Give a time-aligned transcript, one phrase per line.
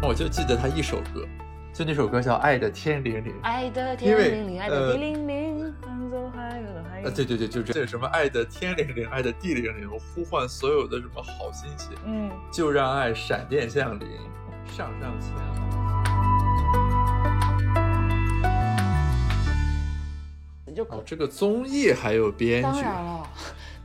[0.00, 1.26] 我就记得他一首歌，
[1.74, 3.32] 就那首歌叫《爱的天灵灵》。
[3.42, 14.06] 爱的天灵灵，爱的地灵灵，放走海的海呃，对对对，就这什么爱的天灵灵，爱的地灵灵，呼唤所有的什么好心情，嗯，就让爱闪电降临，
[14.66, 15.32] 上上签。
[20.76, 23.26] 就哦，这个综艺还有编当剧，然了。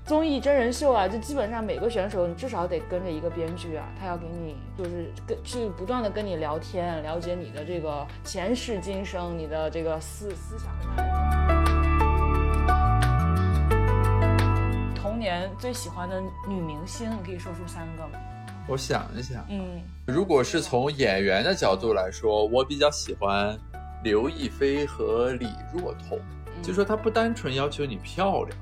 [0.06, 10.68] 综艺真人秀啊，就基本上每个选手你至少得跟着一个编剧啊，他要给你就是跟去不断的跟你聊天，了解你的这个前世今生，你的这个思思想。
[14.94, 18.20] 童年最喜欢的女明星，你可以说出三个吗？
[18.68, 23.58] 我想一想，嗯，如果是从演员的角度来说，我比较喜欢
[24.04, 26.20] 刘亦菲和李若彤。
[26.62, 28.58] 就说她不单纯要求你漂亮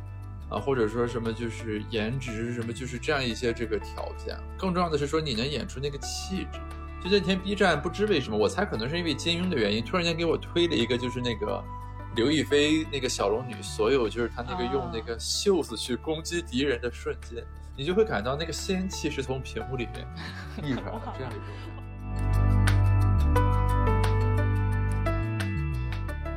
[0.52, 4.38] 啊，或者说什么就是颜值什么，就是这样一些这个条件。
[4.58, 6.60] 更重要的是说你能演出那个气质。
[7.02, 11.64] 就那天 B 站不知为什么，我猜可能是因为金庸的原因，突然间给我推了一个就是那个
[12.16, 17.42] 刘亦菲那个小龙女，所有就是她那个用那个袖子去攻击敌人的瞬间，
[17.76, 20.06] 你就会感到那个仙气是从屏幕里面
[20.62, 21.44] 溢出来的这样一种。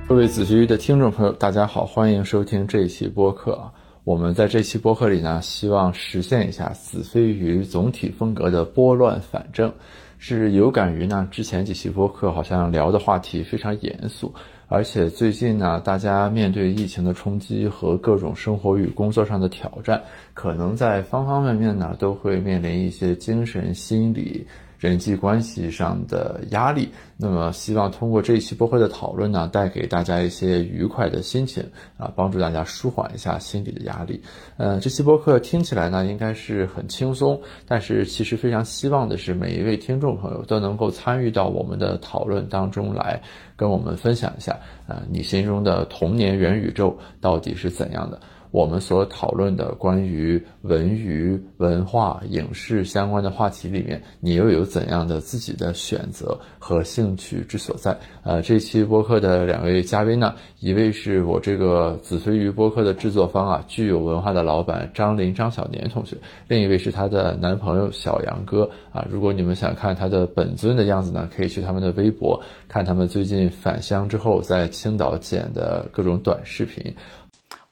[0.06, 3.72] 各位子虚的听众朋友，大家好，欢迎收听这一期播客啊。
[4.04, 9.72] 我们在这期播客里呢，希望实现一下子非鱼总体风格的拨乱反正，
[10.18, 14.34] 是有感于呢之前几期播客好像聊的话题非常严肃，
[14.68, 20.02] 而且最近呢，大家面对疫情的冲击和各种生活与工作上的挑战，
[20.34, 24.46] 可能在方方面面呢都会面临一些精神、心理。
[24.84, 31.64] 人际关系上的压力，那么希望通过这一期播客的讨论呢，带给大家一些愉快的心情
[31.96, 34.20] 啊，帮助大家舒缓一下心理的压力。
[34.58, 43.18] 呃，这期播客听起来呢，应该是很轻松，但是其实非常希望的是每一位听众朋友都能够参与到我们的讨论当中来，
[43.56, 44.54] 跟我们分享一下，
[44.86, 48.20] 呃，你心中的童年元宇宙到底是怎样的。
[48.54, 57.98] 我们所讨论的关于文娱、文化、影视相关的话题里面，你又有怎样的自己的选择和兴趣之所在？
[58.22, 66.16] 呃，这期播客的两位嘉宾呢，一位是我这个子非鱼播客的制作方啊，具有文化的老板张林张小年同学，
[66.46, 69.04] 另一位是她的男朋友小杨哥啊。
[69.10, 76.94] 如果你们想看他的本尊的样子呢，可以去他们的微博看他们最近返乡之后在青岛剪的各种短视频。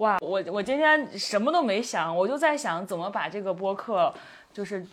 [0.03, 4.13] 哇，我我今天什么都没想，我就在想怎么把这个播客，
[4.53, 4.85] 就是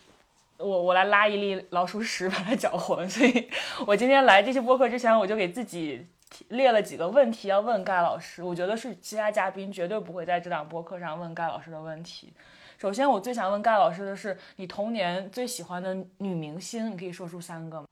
[0.58, 3.10] 我我来拉一粒老鼠屎把它搅浑。
[3.10, 3.50] 所以
[3.88, 6.06] 我今天来这期播客之前，我就给自己
[6.50, 8.44] 列了几个问题要问盖老师。
[8.44, 12.32] 我觉得是其他嘉宾绝对不会在这档播客上问盖老师的问题。
[12.78, 17.88] 首先，我最想问盖老师的是，你童年最喜欢的女明星，你可以说出三个吗？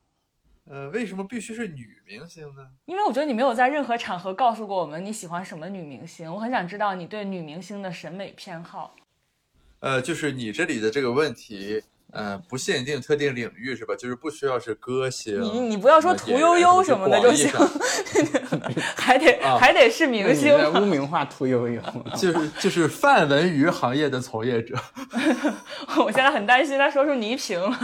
[0.70, 2.68] 呃，为什么必须是女明星呢？
[2.86, 8.94] 因为我觉得你没有在任何场合告诉过我们你喜欢什么女明星，我很想知道你对女明星的审美偏好。
[9.80, 11.82] 呃，就是你这里的这个问题，
[12.14, 13.94] 呃，不限定特定领域是吧？
[13.96, 17.52] 就是不需要是歌星，你你不要说屠呦呦什么的就行，
[18.96, 21.82] 还得、啊还得是明星污 名化屠呦呦，
[22.16, 24.76] 就是就是泛文娱行业的从业者。
[25.98, 27.78] 我现在很担心他说出倪萍了。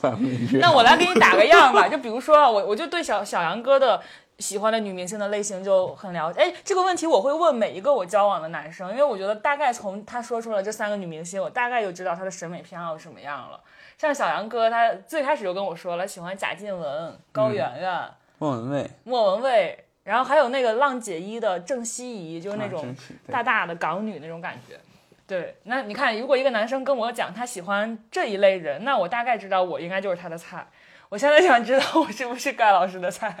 [0.00, 4.00] 范文娱那我来给你打个样吧，就比如说我我就对小小杨哥的
[4.42, 6.40] 喜欢的女明星的类型就很了解。
[6.40, 13.60] 哎，这个问题我会问每一个我交往的男生，因为我觉得大概从他说出了这三个女明星，我大概就知道他的审美偏好是什么样了。
[13.96, 22.92] 像小杨哥，他最开始就跟我说了，喜欢贾静雯、高圆圆、莫文蔚，莫文蔚，然后还有那个浪姐一的郑希怡，就是那种
[23.30, 24.80] 大大的港女那种感觉。
[25.24, 30.66] 对，那你看，如果一个男生跟我讲他喜欢这一类人，那我大概知道我应该就是他的菜。
[31.12, 33.36] 我现在想知道我是不是盖老师的菜。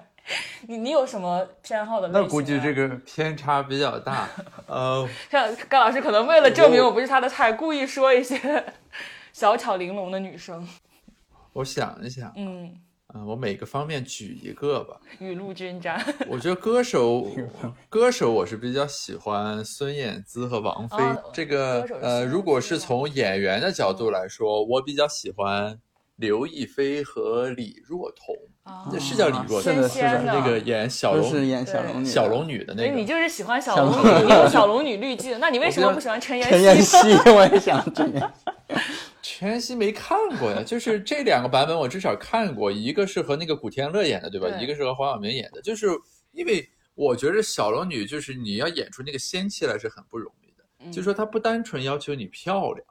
[0.68, 2.22] 你你有什么偏好的类型、啊？
[2.22, 4.28] 那估计这个偏差比较大。
[4.68, 8.62] 呃， 像盖老师可能为了证明我不是他的菜，故意说一些
[9.32, 10.68] 小巧玲珑的女生。
[11.54, 12.76] 我想一想，嗯，
[13.14, 15.00] 嗯、我每个方面举一个吧。
[15.18, 15.98] 雨露均沾。
[16.28, 17.26] 我觉得歌手，
[17.88, 21.02] 歌手我是比较喜欢孙燕姿和王菲。
[21.02, 25.80] 哦这个呃，如果是从演员的角度来说，我比较喜欢
[26.22, 28.34] 刘亦菲和李若彤。
[29.00, 32.94] 是叫李若彤是的，是仙的，那个演小龙是演小龙女的，小龙女的那个。
[32.96, 35.40] 你就是喜欢小小龙龙女，你有小龙女滤镜。
[35.40, 36.96] 那你为什么不不喜欢陈妍陈妍希
[37.28, 39.74] 我也想陈妍希。
[39.74, 44.48] 没看过呀，就是这两个版本我至少看过，一个是和那个古天乐演的，对吧？
[44.48, 45.88] 对一个是和黄晓明演的，就是
[46.30, 46.64] 因为
[46.94, 52.86] 我觉得小龙女就是你要演出那个仙气来是很不容易的，嗯就是说她不单纯要求你漂亮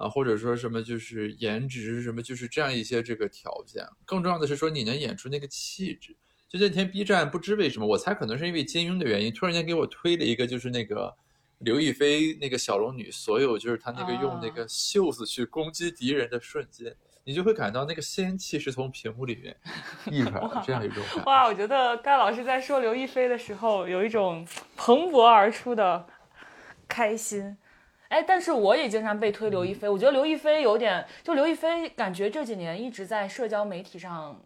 [0.00, 3.84] 啊，或者说什么就是颜值什么，就是这样一些这个条件。
[4.06, 6.16] 更重要的是说你能演出那个气质。
[6.48, 11.14] 就那天 B 站不知为什么，我猜可能是因为金庸的原因，突然间给我推了一个就是那个
[11.58, 19.54] 刘亦菲那个小龙女，所有就是她那个用那个袖子去攻击敌人的瞬间，你就会感到那个仙气是从屏幕里面
[20.10, 21.04] 溢出来的这样一种。
[21.26, 24.44] 哇，我觉得盖老师在说刘亦菲的时候，有一种
[24.76, 26.06] 蓬勃而出的
[26.88, 27.56] 开心。
[28.10, 34.36] 哎，但是我也经常被推刘亦菲，我觉得刘亦菲有点，就刘亦菲感觉这几年一直在社交媒体上。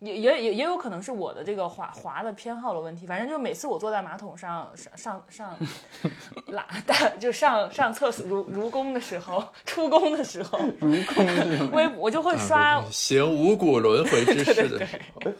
[0.00, 5.56] 也也也也有可能是我的这个滑滑的偏好的问题，反正就每次我坐在马桶上上上上
[6.52, 15.32] 拉大就上上厕所如如宫的时候， 出宫的时候， 如宫是微我就会刷行五谷轮回之事的时候，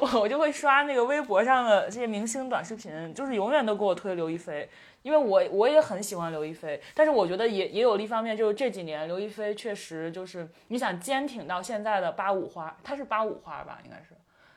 [0.00, 4.68] 我我就会刷那个微博上的这些明星短视频，就是永远都给我推刘亦菲。
[5.02, 14.10] 因为我我也很喜欢刘亦菲，但是我觉得也也有一方面，就是这几年刘亦菲确实就是你想坚挺到现在的八五花，她是八五花吧，应该是，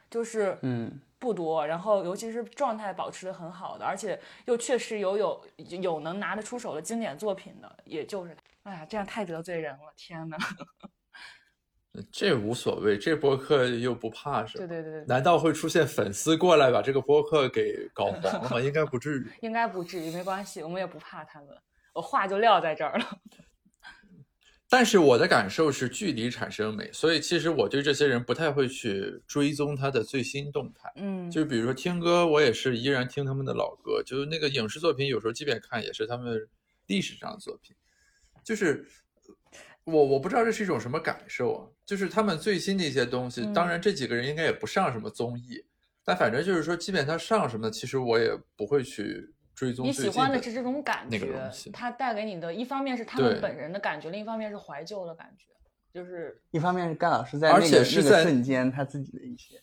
[0.09, 10.37] 就是嗯不多，然后尤其是状态保持的很好的，而且又确实有有有能拿得出手的经典作品的，也就是哎呀，这样太得罪人了，天呐。
[12.11, 14.67] 这无所谓，这播客又不怕什么？
[14.67, 15.05] 对对对对。
[15.05, 18.59] 难道会出现粉丝过来把这个播客给搞黄了吗？
[18.59, 19.27] 应该不至于。
[19.45, 21.49] 应该不至于，没关系，我们也不怕他们。
[21.93, 23.05] 我话就撂在这儿了。
[24.67, 30.91] 但是我的感受是，距离产生美，所以其实我对这些人不太会去追踪他的最新动态。
[30.95, 34.01] 嗯，就比如说听歌，我也是依然听他们的老歌。
[34.03, 36.49] 就是那个影视作品，有时候即便看，也是他们
[36.87, 37.75] 历史上的作品。
[38.43, 38.83] 就是。
[39.85, 45.63] 我我不知道这是一种什么感受啊，就是他们最新的一些东西，当然这几个人应该也不上什么综艺，
[46.05, 49.85] 但反正就是说，即便他上什么，其实我也不会去追踪。
[49.85, 55.47] 你喜欢的是这种感觉，他带给你的一方面是他们本人的感觉，另一方面是怀旧的感觉，
[55.93, 59.61] 就是一方面是甘老师在那个那个瞬间他自己的一些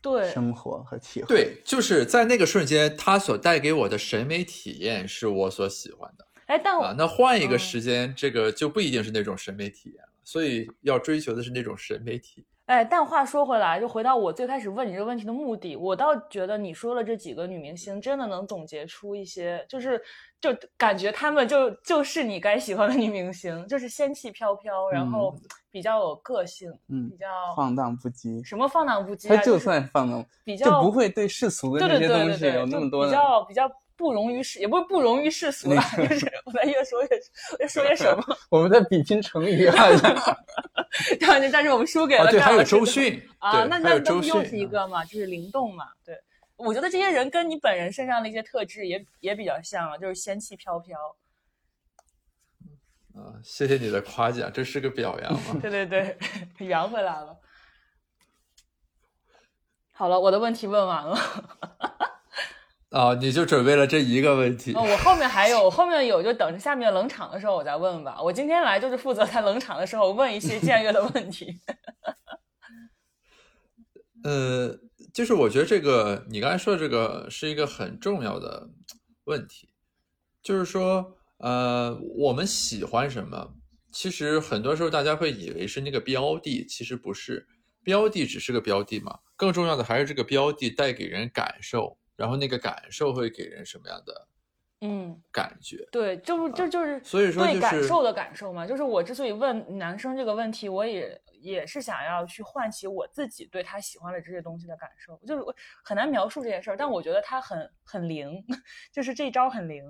[0.00, 6.26] 对生活和体会，对，就是在那个瞬间他所带给我的审美体验是我所喜欢的。
[6.48, 10.08] 哎，但啊，那换一个时间，这个就不一定是那种审美体验了。
[10.24, 12.44] 所以要追求的是那种审美体。
[12.66, 20.00] 哎，但话说回来，就回到我最开始问你这个问题的目的，我倒觉得你说了这几个女明星，真的能总结出一些，就是
[20.40, 25.34] 就感觉她们就就是你该喜欢的女明星，就是仙气飘飘，然后
[25.70, 28.42] 比较有个性，嗯，比较放荡不羁。
[28.42, 29.28] 什么放荡不羁？
[29.28, 33.70] 她就算放荡，比较就不会对世俗的那些东西有那么多比较比较。
[33.98, 37.08] 不容于世，也不是不容于世俗了，就是我在越说越
[37.58, 38.24] 越说些什么。
[38.48, 39.74] 我们在比拼成语啊，
[41.20, 42.30] 但是但是我们输给了。
[42.30, 45.86] 对，还有周迅啊，那那那又是一个嘛，就是灵动嘛。
[46.04, 46.16] 对，
[46.56, 50.96] 我觉得这些人跟你本人身上的一些特质也也比较像，就是仙气飘飘。
[53.16, 55.58] 啊，谢谢你的夸奖，这是个表扬嘛？
[55.60, 56.16] 对对对，
[56.58, 57.36] 圆回来了。
[59.90, 61.18] 好了，我的问题问完了。
[62.90, 64.72] 啊，你就准备了这一个问题？
[64.72, 68.18] 哦我后面还有，后面有，就等着下面冷场的时候我再问吧。
[68.22, 71.60] 我今天来就是负责在冷场的时候问一些僭越的问题。
[74.24, 74.74] 呃，
[75.12, 78.70] 就是我觉得这个你刚才说的这个是一个很重要的
[79.24, 79.68] 问题，
[80.42, 83.52] 就是说，呃，我们喜欢什么？
[83.92, 87.46] 其实很多时候大家会以为是那个标的，其实不是，
[87.84, 89.18] 标的只是个标的嘛。
[89.36, 91.98] 更重要的还是这个标的带给人感受。
[92.18, 94.28] 然后那个感受会给人什么样的，
[94.80, 95.88] 嗯，感觉？
[95.92, 98.66] 对，就就就是所以说对感受的感受嘛。
[98.66, 105.16] 就是我之所以问男生这个问题，我也也是想要去唤起我自己对他喜欢的这些东西的感受。
[105.24, 108.44] 就是我很难描述这件事儿，但我觉得他很很灵，
[108.92, 109.84] 就是这招很灵。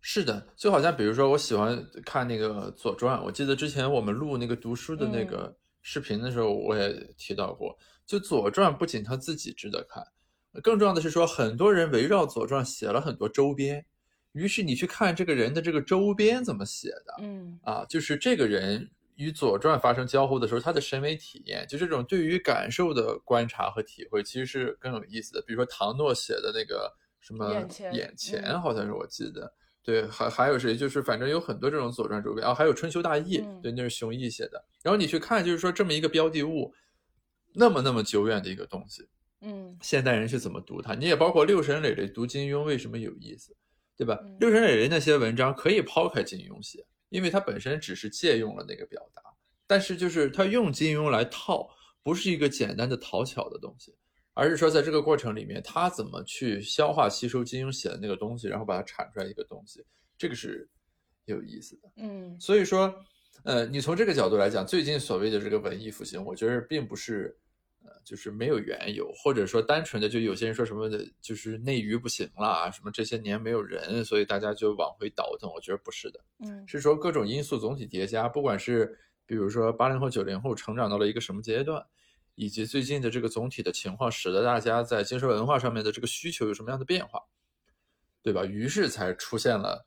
[0.00, 7.78] 是的，就好像比如说，我喜欢看那个《左传》，我记得之前我们录那个读书的那个视频的时候，我也提到过。
[8.10, 10.04] 就《左传》不仅他自己值得看，
[10.64, 13.86] 更重要的是说，很多人围绕《左传》写了很多周边。
[14.32, 25.40] 于是你去看这个人的这个周边怎么写的，嗯啊，就是这个人与《左传》发生交互的时候，他的审美体验，就这种对于感受的观察和体会，其实是更有意思的。
[25.46, 30.76] 比如说唐诺写的那个什么眼前，好像是我记得，对，还还有谁？
[30.76, 34.64] 就是反正有很多这种《左传》周边啊，还有《春秋大义》，对，那是熊毅写的。
[34.82, 36.74] 然后你去看，就是说这么一个标的物。
[37.52, 39.08] 那么那么久远的一个东西，
[39.40, 40.94] 嗯，现代人是怎么读它？
[40.94, 43.54] 你也包括六神磊磊读金庸为什么有意思，
[43.96, 44.18] 对吧？
[44.38, 49.22] 六神磊磊那些文章可以抛开金庸写，因为他本身只是借用了那个表达，
[49.66, 51.68] 但是就是他用金庸来套，
[52.02, 53.94] 不是一个简单的讨巧的东西，
[54.34, 59.84] 而是说在这个过程里面，他怎么去消化吸收金庸写的那个东西，然后把它产出来一个东西，
[60.16, 60.68] 这个是。
[61.26, 61.92] 有意思的。
[61.98, 62.92] 嗯，所以说，
[63.44, 67.38] 呃，你从这个角度来讲，最近所谓的这个文艺复兴，我觉得并不是。
[67.82, 75.50] 呃，就是没有缘由，或者说单纯的，就有些人说什么的，就是内娱不行了，什么这些年没有人，所以大家就往回倒腾。
[75.50, 81.82] 我觉得不是的，嗯，是说各种因素总体叠加，不管是比如说八零后、九零后成长到了一个什么阶段，
[82.34, 87.22] 以及最近的这个总体的情况，使得大家在精神文化上面的这个需求有什么样的变化，
[88.22, 88.44] 对吧？
[88.44, 89.86] 于是才出现了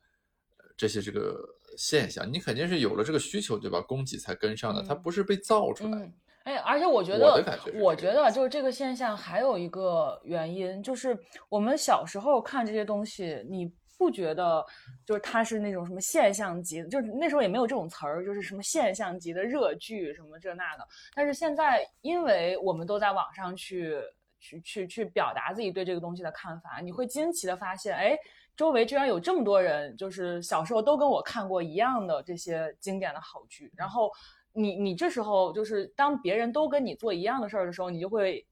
[0.76, 1.40] 这些这个
[1.76, 2.28] 现象。
[2.32, 3.80] 你肯定是有了这个需求，对吧？
[3.80, 6.12] 供给才跟上的，它不是被造出来的。
[6.44, 14.62] 哎，而且我觉得，我觉得就是这个现象还有一个原因，就是我们小时候看这些东西，你不觉得
[15.06, 20.86] 就是它是那种什么现象级，就是那时候也没有这种词儿，就是什么现象级的热剧什么这那的。
[21.14, 23.98] 但是现在，因为我们都在网上去
[24.38, 28.18] 去去去表达自己对这个东西的看法，你会惊奇的发现，哎，
[28.54, 34.10] 周围居然有这么多人，就是小时候都跟我看过一样的这些经典的好剧，然后。
[34.56, 38.46] 你你这时候就是当别人都跟你做一样的事儿的时候，你就会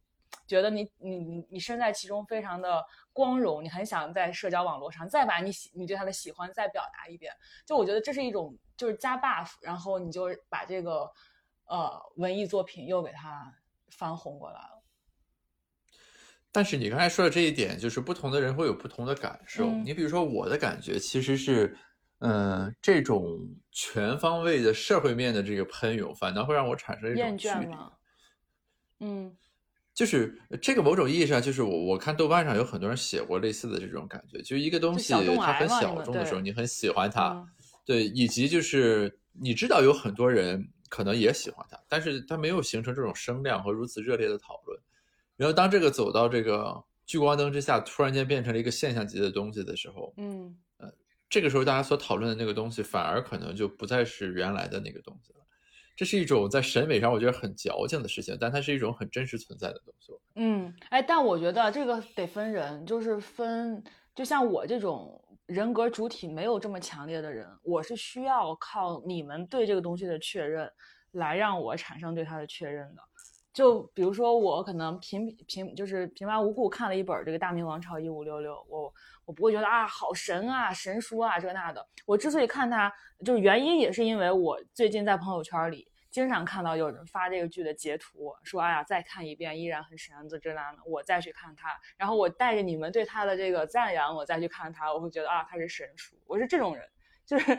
[0.49, 7.33] 觉得你你你你身在其中非常的光荣，你很想在社交网络上再把你喜你对他的喜欢再表达一遍。
[7.65, 11.09] 就我觉得这是一种就是加 buff，然后你就把这个
[11.67, 13.55] 呃文艺作品又给它
[13.91, 14.83] 翻红过来了。
[16.51, 19.67] 但是你刚才说的这一点，就是不同的人会有不同的感受。
[19.67, 21.77] 你比如说我的感觉其实是。
[22.25, 23.37] 嗯，这种
[23.73, 27.67] 全方位的社会面的这个喷涌，反倒会让我产生一种距离。
[29.01, 29.37] 嗯，
[29.93, 37.45] 就是这个某种意义上，就是我我看豆瓣上有很多人写过类似的这种感觉，就一个东西它很小众的时候，你很喜欢它，
[37.85, 44.79] 对，以及就是你知道有很多人可能也喜欢它，但是它没有形成这种声量和如此热烈的讨论。
[45.37, 50.57] 然后当这个走到这个聚光灯之下，突然间变成了一个现象级的东西的时候，嗯。
[51.33, 55.39] 这个时候，大家所讨论的那个东西，反而可能就不再是原来的那个东西了。
[55.97, 60.13] 这是一种在审美上我觉得很矫情的事情，但它是一种很真实存在的东西。
[60.35, 63.83] 嗯，哎，但我觉得这个得分人，就是分，
[64.15, 70.71] 就像我这种人格主体没有这么强烈的人，我是需要靠你们对这个东西的确认，
[71.13, 73.01] 来让我产生对它的确认的。
[73.53, 78.93] 就比如说，我可能平平就是平白无故看了一本这个《大明王朝一五六六》，我
[79.27, 81.87] 我不会觉得啊好神啊神书啊这那的。
[82.07, 82.91] 我之所以看它，
[83.25, 91.69] 就是原因也是因为我最近在朋友圈里经常看到有人发这个剧的截图，说哎呀再看一遍依然很神这这那的，我再去看它，
[91.99, 96.17] 然后我带着你们对它的这个赞扬，我再去看它，我会觉得啊它是神书。
[96.27, 96.89] 我是这种人，
[97.27, 97.59] 就是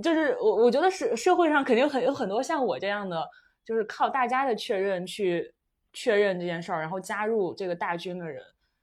[0.00, 3.28] 就是我我觉得是社会上肯定很有很多像我这样的。
[3.64, 5.52] 就是靠大家的确认去
[5.92, 8.42] 确认这件事儿，然后加入这个大军的人，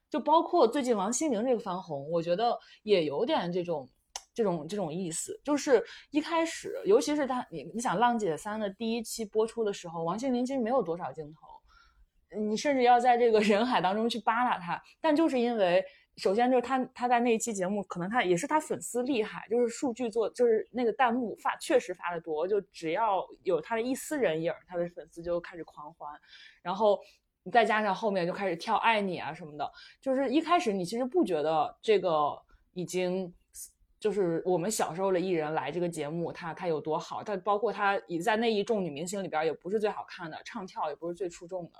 [0.09, 3.87] 就包括最近王心凌这个翻红，我觉得也有点这种
[4.33, 5.39] 这种这种意思。
[5.43, 15.85] 就是一开始，尤其是他，你你想《浪姐三》的第一期播出的时候，王心凌其实没有多少镜头，你甚至要在这个人海当中去扒拉她，但就是因为。
[16.17, 26.11] 首先就是他，他在那一期节目，可能他也是他粉丝厉害，就是数据做，就是那个弹幕发确实发的多，就只要有他的一丝人影，他的粉丝就开始狂欢，
[26.61, 26.99] 然后
[27.51, 32.37] 再加上后面就开始跳爱你啊什么的，就是一开始你其实不觉得这个
[32.73, 33.33] 已经
[33.99, 41.79] 就是我们小时候的艺人来这个节目，他他有多好，他包括他也在那一众女明星里边也不是最好看的，唱跳也不是最出众的。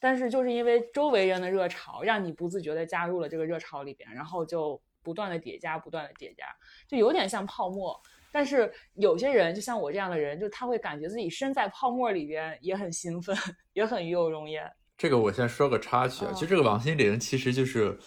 [0.00, 6.44] 但是就是因为周围人的热潮，让你不自觉的加入了这个热潮里边，然后就不断的叠加，不断的叠加，
[6.86, 7.98] 就有点像泡沫。
[8.30, 13.36] 但是有些人就像我这样的人，就他会感觉自己身在泡沫里边，也很兴奋，
[13.72, 14.70] 也很与有荣焉。
[14.96, 17.98] 这个我先说个插曲啊，其实这个王心凌其实就是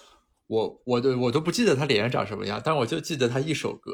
[0.48, 3.91] 我，我都我都不记得她脸长什么样，但我就记得她一首歌。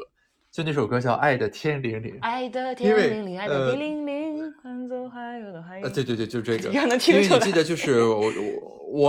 [0.50, 4.17] 就那首歌叫《爱的天灵灵》，爱的天灵灵，爱的地灵灵，
[4.62, 5.84] 换走还有的还有。
[5.86, 6.70] 呃，对对对，就这个。
[6.74, 6.98] 因为你
[7.40, 8.32] 记得，就 是我我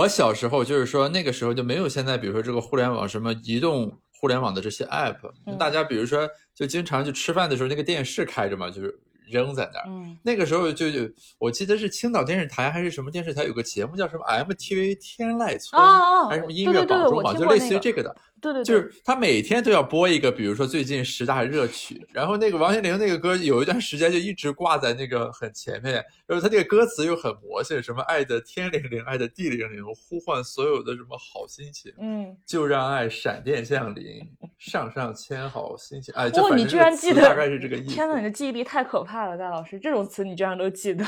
[0.02, 5.16] 我小时候，就是说那个时候就没有现在，比如说这个互联网什么移动互联网的这些 app，
[5.58, 8.98] 大家比如说就经常就吃饭的时候那个电视开着嘛，就是。
[9.30, 9.84] 扔在那儿。
[9.86, 15.80] 嗯，那个时候就就我记得是青岛电视台还是什么电视台有个节目叫什么 MTV 天籁村，
[16.28, 18.12] 还是什么音乐榜中榜，就类似于这个的。
[18.40, 25.94] 对对，就是他每天都要播一个，比如说最近十大热曲，然后那个王心凌那个歌有一段时间就一直挂在那个很前面，
[26.26, 34.26] 然后他那个歌词又很魔性，什么爱的天灵灵，爱的地灵灵，呼唤所有的什么好心情，嗯，就让爱闪电降临，
[34.58, 37.94] 上上签好心情，哎，哇，你居然记得，大概是这个意思。
[37.94, 41.04] 天呐，你的记忆力太可怕了，戴老师，这种词你居然都记得。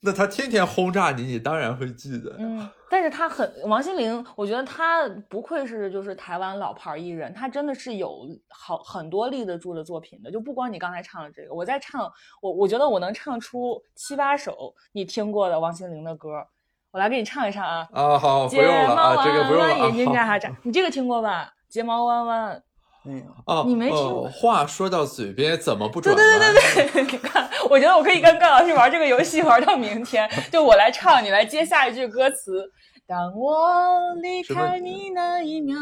[0.00, 2.36] 那他天天轰炸你，你当然会记得。
[2.38, 10.30] 嗯，但是他很王心凌，我觉得他不愧是就是台湾老牌艺人，他真的是有好很多立得住的作品的。
[10.30, 12.10] 就不光你刚才唱的这个，我在唱，
[12.40, 16.46] 我我觉得我能唱出七八首你听过的王心凌的歌，
[16.92, 17.88] 我来给你唱一唱啊。
[17.92, 19.78] 啊，好，不用了啊，这个不用了。
[19.88, 21.52] 眼睛眨眨，你这个听过吧？
[21.68, 22.62] 睫毛弯弯。
[23.02, 24.28] 没有哦，你没听过？
[24.28, 26.24] 话说到嘴边，怎么不转弯？
[26.24, 30.28] 对对对对对，你看，我觉得我可以跟高老师玩这个游戏玩到明天。
[30.50, 32.70] 就我来唱，你来接下一句歌词。
[33.06, 35.76] 当我离开你那一秒。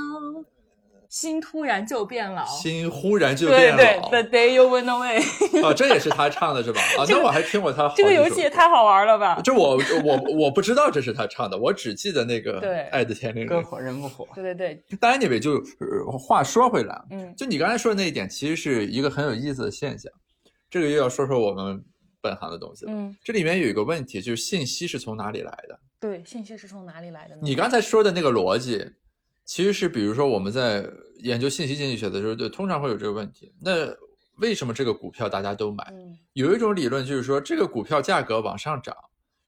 [1.11, 3.77] 心突然就变老，心忽然就变老。
[3.77, 5.23] 对对，The day you went away。
[5.65, 6.81] 哦，这也是他唱的是吧？
[6.99, 7.89] 啊，那我还听过他。
[7.95, 9.41] 这个游戏也太好玩了吧？
[9.45, 12.61] 就我我我不知道这是他唱的，我只记得那个
[12.91, 13.47] 《爱的天灵》。
[13.49, 14.27] 歌火人不火。
[14.35, 14.83] 对对对。
[15.01, 15.63] 当然，你们就
[16.19, 20.11] 话说回来，嗯，就你刚才说的那一点，其实是一个很有意思的现象。
[20.75, 21.81] 这个又要说说我们
[22.21, 22.91] 本行的东西了。
[22.93, 25.79] 嗯，这里面有一个问题，就是信息是从哪里来的？
[26.01, 27.41] 对，信息是从哪里来的呢？
[27.45, 28.85] 你刚才说的那个逻辑。
[29.45, 30.85] 其实是，比如说我们在
[31.19, 33.55] 研究信息经济学的时候，就通常会有这个问题。
[33.61, 33.87] 那
[34.39, 35.95] 为什么这个股票大家都买？
[36.33, 38.97] 有一种理论就是说，这个股票价格往上涨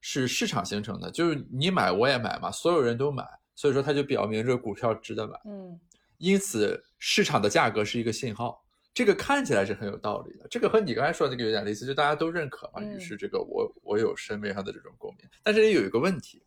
[0.00, 3.24] 是市场形成的，就是你买我也买嘛，所有人都买，
[3.56, 5.36] 所以说它就表明这个股票值得买。
[5.46, 5.76] 嗯，
[6.18, 8.62] 因此市场的价格是一个信号，
[8.96, 10.46] 这个看起来是很有道理的。
[10.48, 15.28] 这个和你刚才说的那个有点类似，就大家都认可嘛，于是这个我我有审美上的这种共鸣。
[15.42, 16.42] 但是也有一个问题，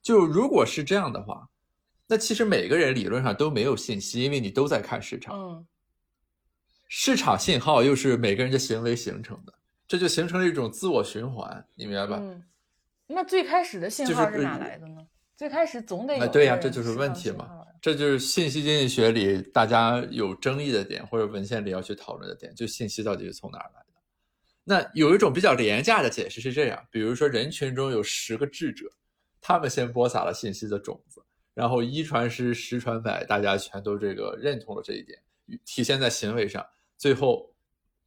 [0.00, 1.46] 就如果是这样的话。
[2.12, 5.38] 那其实每个人理论上都没有信息，因为你都在看市场。
[5.38, 5.66] 嗯，
[6.88, 9.54] 市场信号又是每个人的行为形成的，
[9.86, 12.16] 这就形成了一种自我循环，你明白吧？
[12.20, 12.42] 嗯。
[13.06, 15.06] 那最开始的信号是哪来的呢？
[15.36, 16.26] 最开始总得有。
[16.26, 17.59] 对呀，这就是问题嘛。
[17.80, 23.86] 这就是信息经济学里大家有争议的点，或者文献里要去讨论的点，就信息到底是从哪儿来的？
[24.64, 28.86] 那有一种比较廉价的解释是这样：比如说人群中有十个智者，
[29.40, 31.22] 他们先播撒了信息的种子。
[31.52, 35.18] 然后一传十，十传百，大家全都这个认同了这一点，
[35.66, 36.64] 体现在行为上，
[36.96, 37.52] 最后，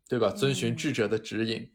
[0.07, 0.29] 对吧？
[0.29, 1.69] 遵循智者的指引，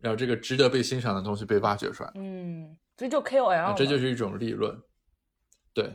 [0.00, 2.10] 然后这个值得被欣赏的东西被挖掘出来。
[2.14, 4.76] 嗯，所以就 KOL，这就是一种理论。
[5.74, 5.92] 对，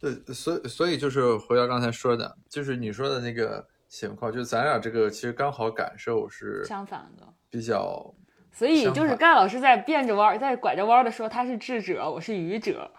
[0.00, 8.14] 对，所以所以就是回到刚才说的，就是你说的那个情况，就咱俩这个其实刚好感受是相反的，比较。
[8.50, 12.90] 所以就是盖老师在变着弯，在拐着弯的说他是智者，我是愚者。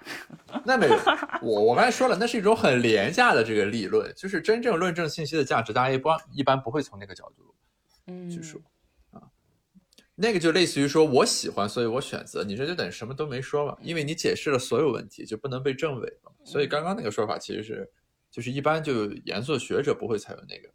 [0.64, 0.98] 那没有，
[1.42, 7.54] 我我刚才说了，那是一种很廉价的这个理论，就是真正论证信息的价值，大家一般一般不会从那个角度
[8.30, 8.79] 去说啊。
[10.22, 16.32] 那个就类似于说我喜欢，所以我选择，你这就等于什么都没说嘛，因为你解释了所有问题，就不能被证伪了。
[16.44, 17.90] 所以刚刚那个说法其实是，
[18.30, 20.70] 就是一般就严肃学者不会采用那个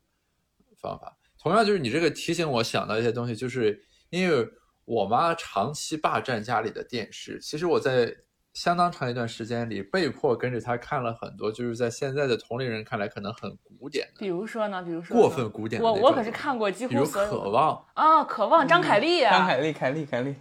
[0.81, 1.17] 方法。
[1.39, 4.49] 同样，就是你这个提醒我想到一些东西，就是因为。
[4.87, 8.15] 我妈长期霸占家里的电视，其实我在
[8.55, 14.21] 相当长一段时间里被迫跟着他看了很多，就是在现在的同龄人看来可能很古典的。
[14.21, 14.83] 比如说呢？
[14.83, 15.83] 比如说过分古典。
[15.83, 17.29] 我我可是看过几乎所有。
[17.29, 19.37] 渴望啊，渴望张凯丽啊。
[19.37, 20.35] 张凯丽，凯丽，凯丽。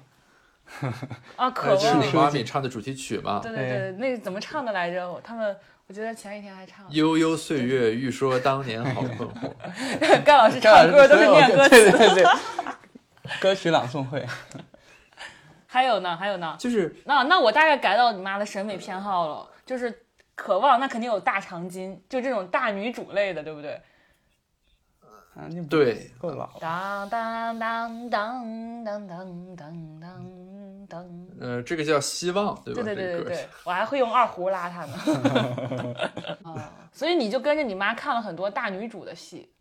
[1.35, 1.79] 啊， 渴望。
[1.79, 3.39] 是李妈咪唱的主题曲吗？
[3.41, 5.19] 对对对，那怎么唱的来着？
[5.23, 5.55] 他们
[5.87, 6.85] 我觉得前几天还唱。
[6.91, 9.51] 悠悠岁月，欲说当年好困惑。
[10.23, 11.69] 盖老师唱歌都是念歌词。
[11.91, 12.23] 对对对。
[13.41, 14.23] 歌曲朗诵会，
[15.73, 20.05] 还有呢，还有呢，就是那那我大概改到你妈的审美偏好了，就是
[20.35, 23.81] 渴望，那肯定有大长今，就这种大女主类的，对不对？
[25.33, 26.59] 啊，你对，够老。
[26.59, 31.27] 当当当当当当当当当。
[31.41, 32.83] 呃，这个叫希望，对吧？
[32.83, 34.93] 对对对对对，我还会用二胡拉它呢。
[36.45, 39.51] 啊，所以你就跟着你妈看了很多大女主的戏。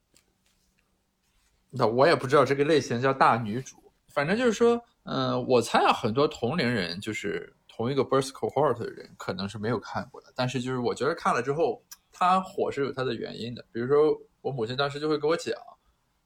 [1.71, 10.33] 那我也不知道这个类型叫大女主，反正就是说，嗯，我猜啊，很多同龄人就是同一个 birth cohort 的人，可能是没有看过的。
[10.37, 13.65] 但是就是我觉得看了之后，它火是有它的原因的。
[13.73, 15.55] 比如说，我母亲当时就会给我讲，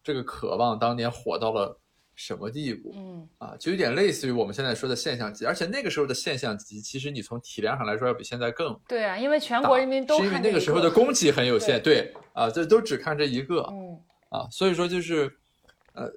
[0.02, 1.80] 这个渴望当年火到了
[2.14, 5.46] 什么地步，嗯，啊，就有点类似于我们现在说的现象级。
[5.46, 14.00] 而且那个时候的现象级，其实你从体量上来说，要比现在更对啊，因为全国人民都是因为那个时候的供给很有 限，对啊，这都只看这一个，嗯。
[14.28, 15.32] 啊，所以说就是，
[15.94, 16.10] 呃，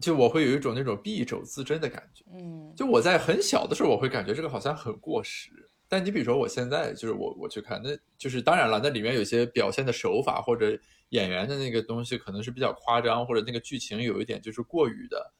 [0.00, 2.24] 就我会有一种那种敝帚自珍的感觉。
[2.32, 5.50] 嗯，就我在很小的时候，我会感觉这个好像很过时。
[5.88, 15.32] 但你比如说我现在，就是我我去看，那就是当然了，那里面有些表现的手法或者演员的那个东西可能是比较夸张，或者那个剧情有一点就是过于的，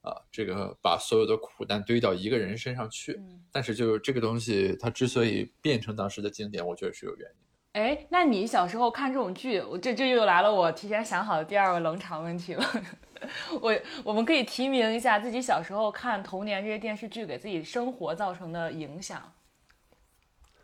[0.00, 3.20] 啊，这个把所有的苦难堆到一个人身上去。
[3.52, 7.47] 但是就这个东西，它之所以变成当时的经典，我觉得是有原因。
[7.72, 12.64] 哎，那你小时候看这种剧，我这这又来了我提前想好的第二个冷场问题了。
[13.60, 13.72] 我
[14.04, 19.32] 我们可以提名一下自己小时候看童年这些电视剧给自己生活造成的影响，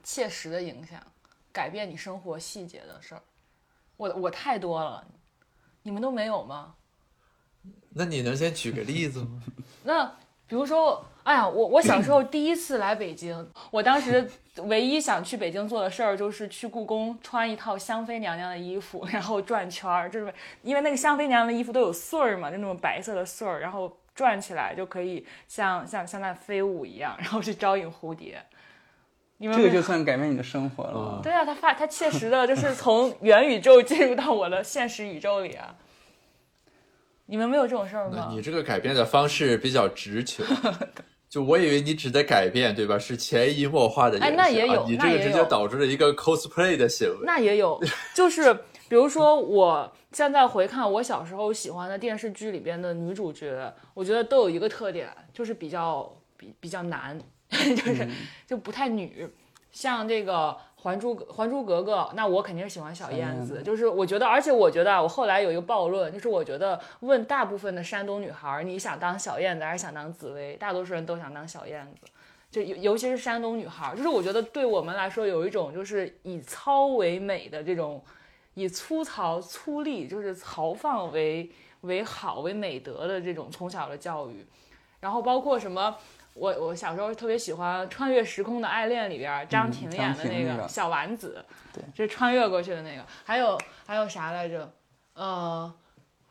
[0.03, 1.01] 切实的影响，
[1.53, 3.23] 改变你生活细节的事儿。
[3.97, 5.07] 我我太多了，
[5.83, 6.75] 你们都没有吗？
[7.91, 9.43] 那你能先举个例子吗？
[9.85, 10.17] 那
[10.55, 14.25] 比如说，哎呀，我我小时候第一次来北京， 我当时
[14.59, 28.41] 唯一想去北京做的事儿就是去故宫穿一套香妃娘娘的衣服，然后转圈儿，就是因为那个香妃娘娘的衣服都有穗儿嘛，就那种白色的穗儿，然后转起来就可以像像像那飞舞一样，然后去招引蝴蝶。
[29.39, 31.19] 你们这个就算改变你的生活了。
[31.21, 35.75] 对啊，他发他切实的就是从元宇宙进入到我的现实宇宙里啊。
[37.27, 38.29] 你们没有这种事儿吗？
[38.31, 40.45] 你这个改变的方式比较直球，
[41.29, 42.99] 就我以为你指的改变，对吧？
[42.99, 44.19] 是潜移默化的。
[44.21, 47.25] 哎，那也有，你这个直接导致了一个 cosplay 的行为。
[47.25, 47.81] 那也有，
[48.15, 48.53] 就是
[48.89, 57.19] 比如说，我现在回看我小时候喜欢的电视剧里边的女主角，我觉得都有一个特点，就是比较比比较男，
[57.51, 58.09] 就是
[58.47, 59.29] 就不太女，
[59.75, 60.57] 像这个。
[60.85, 63.63] 还珠还珠格格，那我肯定是喜欢小燕子。
[63.63, 70.57] 就是我觉得，而且我觉得，我后来有一个暴论，就是我觉得问大部分的山东女孩，你想当小燕子还是想当紫薇？
[70.57, 72.07] 大多数人都想当小燕子，
[72.51, 78.05] 就尤尤其是山东女孩，就是我觉得对我们来说有一种就是以糙为美的这种，
[78.53, 84.45] 以粗糙粗粝就是豪放为为好为美德的这种从小的教育，
[85.01, 85.97] 然后包括什么。
[86.35, 93.05] 我我小时候特别喜欢《穿越时空的爱恋》里边张庭演的那个小丸子，对，就是穿越过去的那个。
[93.25, 94.71] 还有还有啥来着？
[95.15, 95.75] 呃。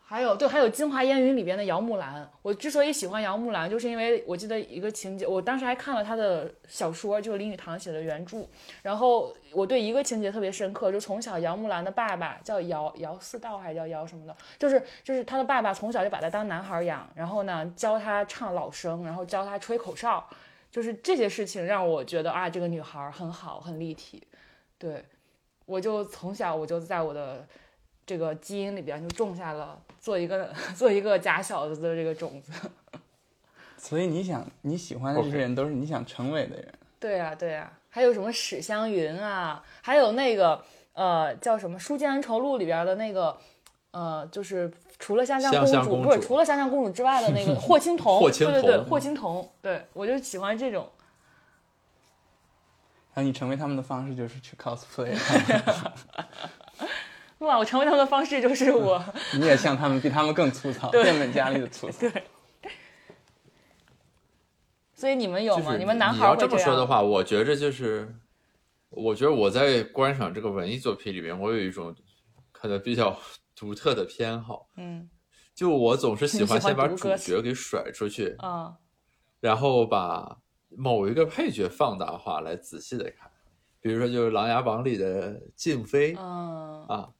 [0.06, 2.30] 还有对，还有《京华烟云》里边的姚木兰。
[2.42, 8.46] 我之所以喜欢姚木兰，就是因为我记得一个情节，我当时还看了她的小说，就是林语堂写的原著。
[8.82, 20.28] 然后我对一个情节特别深刻，就从小姚木兰的爸爸叫姚姚四道还叫姚什么的，就是就是他的爸爸从小就把他当男孩养，然后呢教他唱老生，然后教他吹口哨，
[20.70, 24.22] 就是这些事情让我觉得啊，这个女孩很好，很立体。
[24.76, 25.02] 对，
[25.64, 27.48] 我就从小我就在我的。
[28.06, 32.52] 这个基因里边就种下了做一个 做一个假小子的这个种子，
[33.78, 36.72] 所以你想你喜欢的这些人都是你想成为的人。
[37.00, 40.62] 对呀对呀，还有什么史湘云啊，还有那个
[40.94, 43.36] 呃叫什么《书剑恩仇录》里边的那个
[43.90, 50.90] 呃，就是除了香香公主不是除了香香公主之外的那个霍青桐， 对对对，霍青桐，对我就喜欢这种。
[53.14, 55.14] 那你成为他们的方式就是去 cosplay。
[57.44, 57.58] 哇！
[57.58, 59.02] 我成为他们的方式就是我，
[59.38, 62.00] 你也像他们，比他们更粗糙， 变本加厉的粗糙。
[62.00, 62.24] 对。
[64.94, 65.76] 所以你们有吗？
[65.76, 68.14] 你们男孩你要这么说的话，我觉着就是，
[68.90, 71.94] 我觉得我在观赏这个文艺作品里面，我有一种
[72.52, 73.18] 可能比较
[73.54, 74.68] 独特的偏好。
[74.76, 75.08] 嗯。
[75.54, 78.74] 就我总是喜欢先把主角给甩出去，啊，
[79.40, 80.38] 然后把
[80.70, 83.30] 某一个配角放大化来仔细的看，
[83.80, 87.10] 比如说就是《琅琊榜》里的静妃，嗯啊。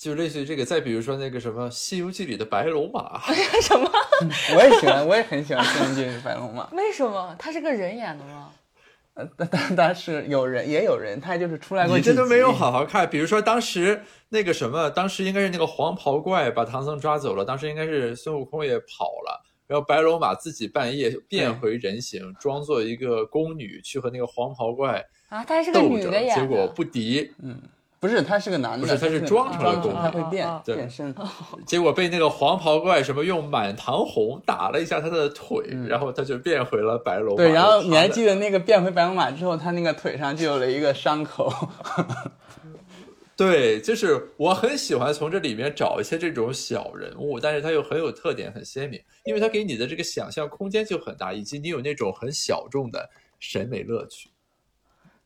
[0.00, 3.20] 就类似于这个，再比如说那个什么《西游记》里的白龙马，
[3.60, 3.86] 什么？
[4.56, 6.66] 我也喜欢，我也很喜欢《西游记》里的白龙马。
[6.72, 7.36] 为什么？
[7.38, 8.50] 他是个人演的吗？
[9.12, 11.98] 呃，但但但是有人也有人，他就是出来过。
[11.98, 13.10] 你真的没有好好看。
[13.10, 27.60] 比如说当时那个什么，当时应该是那个黄袍怪把唐僧抓走了，当时应该是孙悟空也跑了，然后白龙马自己半夜变回人形，装作一个宫女去和那个黄袍怪啊，他还是个女的结果不敌，嗯。
[28.00, 31.14] 不是，他是个男的，不是，他是装成了公，他会变变身，
[31.66, 37.36] 结果被那个黄袍怪什么用满堂红打了一下他的腿，然后他就变回了白龙马。
[37.36, 41.52] 对，然后你还记得那个变回白龙马之后，他那个腿上就有了一个伤口。
[43.36, 53.08] 对，就是我很喜欢从这里面找一些这种小人物，但是他又很有特点，很鲜明，因为他给你的这个想象空间就很大，以及你有那种很小众的
[53.38, 54.30] 审美乐趣。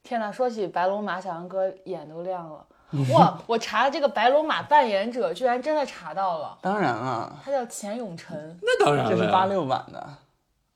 [0.05, 2.65] 天哪，说起白龙马，小杨哥眼都亮了。
[3.13, 6.57] 哇，我查这个白龙马扮演者，居然真的查到了。
[6.61, 8.37] 当然了，他叫钱永成。
[8.63, 10.09] 那当然了，这是八六版的。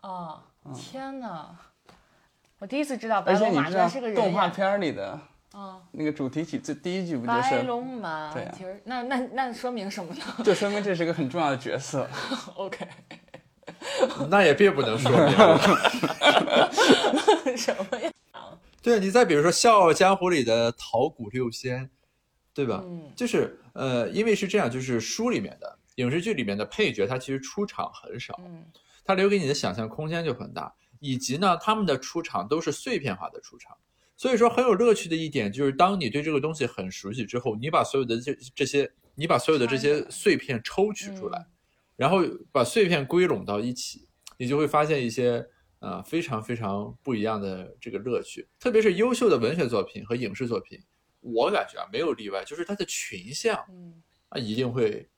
[0.00, 0.42] 啊，
[0.74, 1.46] 天哪！
[2.58, 4.16] 我第一次知道白龙马居然是个人。
[4.16, 5.16] 动画片里的
[5.52, 8.32] 啊，那个主题曲最第一句不就是白龙马？
[8.32, 8.52] 对啊。
[8.84, 10.20] 那那那说明什么呢？
[10.42, 12.08] 就说明这是个很重要的角色。
[12.56, 12.88] OK。
[14.28, 15.30] 那也并不能说明
[17.56, 18.10] 什么呀。
[18.80, 21.90] 对，你再比如说《笑傲江湖》里的桃谷六仙，
[22.54, 22.82] 对吧？
[22.86, 28.64] 嗯，就是呃，因为是这样，就是书里面的影视剧里面的配角，他其实出场很少，嗯，
[29.04, 33.76] 他留给你的想象空间就很大，以及呢，他们的出场都是碎片化的出场。
[34.16, 41.46] 所以说很有乐趣的一点就是，当你对这个东西很熟悉之后，你把所有的这这些，你把所有的这些碎片抽取出来，
[41.96, 42.18] 然后
[42.50, 45.46] 把碎片归拢到一起，你就会发现一些
[45.80, 48.46] 呃非常非常不一样的这个乐趣。
[48.58, 50.78] 特别是优秀的文学作品和影视作品，
[51.20, 55.08] 我感觉啊没有例外，就是它的群像嗯啊一定会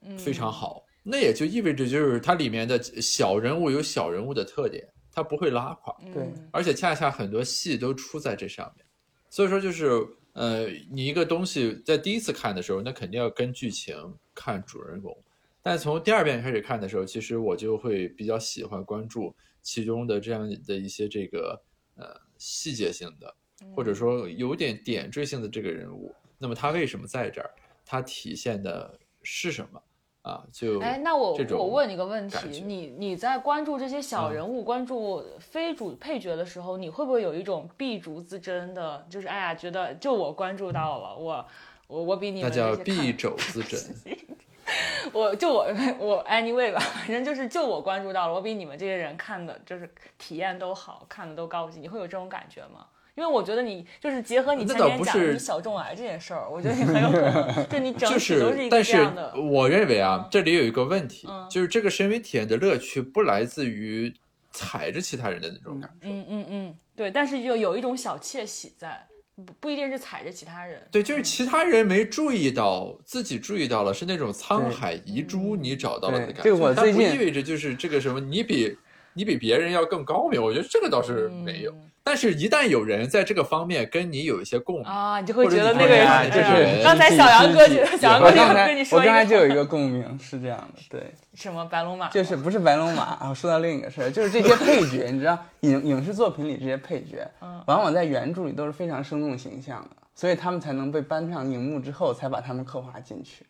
[0.00, 0.84] 嗯非常好。
[1.02, 5.96] 那也就意味着，就是它里面的小人物有小人物的特点，它不会拉垮。
[6.02, 8.84] 嗯对而且恰恰很多戏都出在这上面，
[9.30, 9.90] 所以说就是
[10.34, 13.96] 呃，你一个东西在第一次看的时候，那肯定要跟剧情
[14.34, 15.16] 看主人公，
[15.62, 21.60] 但从第二遍开始看的时候，其实我就会比较喜欢关注其中的这样的一些这个
[21.96, 23.34] 呃细节性的，
[23.74, 27.50] 或者说有点点缀性的这个人物，那么他为什么在这儿？
[27.84, 29.82] 他体现的是什么
[30.20, 30.46] 啊？
[30.52, 41.46] 就哎，那我我问你个问题，你你在关注这些小嗯人物、关注非主配角的时候，你会不会有一种敝帚自珍的，就是哎呀，觉得就我关注到了，我
[41.86, 43.80] 我我比你那叫敝帚自珍。
[45.12, 45.66] 我就我
[45.98, 51.80] 我 anyway 吧，反正就是就我关注到了，我比你们这些人看的就是体验都好，看的都高级。
[51.80, 52.86] 你会有这种感觉吗？
[53.14, 59.34] 因为我觉得你就是结合你那前天讲倒不是你小众癌这件事儿，我觉得你很有可能， 就你整体都是一个但是这样的。
[59.34, 64.14] 我认为啊，这里有一个问题，嗯就是这个审美体验的乐趣不来自于
[64.52, 66.08] 踩着其他人的那种感受。
[66.08, 69.04] 嗯嗯嗯，对，但是就有一种小窃喜在，
[69.44, 70.80] 不不一定是踩着其他人。
[70.90, 76.42] 对，就是其他人没注意到，自己注意到了，是那种沧海遗珠，你找到了的感觉。
[76.42, 78.76] 对这个我它最近不意味着就是这个什么，你比
[79.14, 81.72] 你比别人要更高明，我觉得这个倒是没有。
[81.72, 93.34] 嗯但是，一旦有人在这个方面跟你有一些共鸣，啊，你就会觉得那个人就是刚才小杨哥就小杨哥就我刚才跟你说我刚才就有一个个共鸣，是这样的，对， 什么白龙马，就是不是白龙马啊？
[93.34, 103.44] 说到另一个事儿，就是这些配角，你知道影影视作品里这些配角，嗯往往在原著里都是非常生动形象的，所以他们才能被搬上荧幕之后，才把他们刻画进去，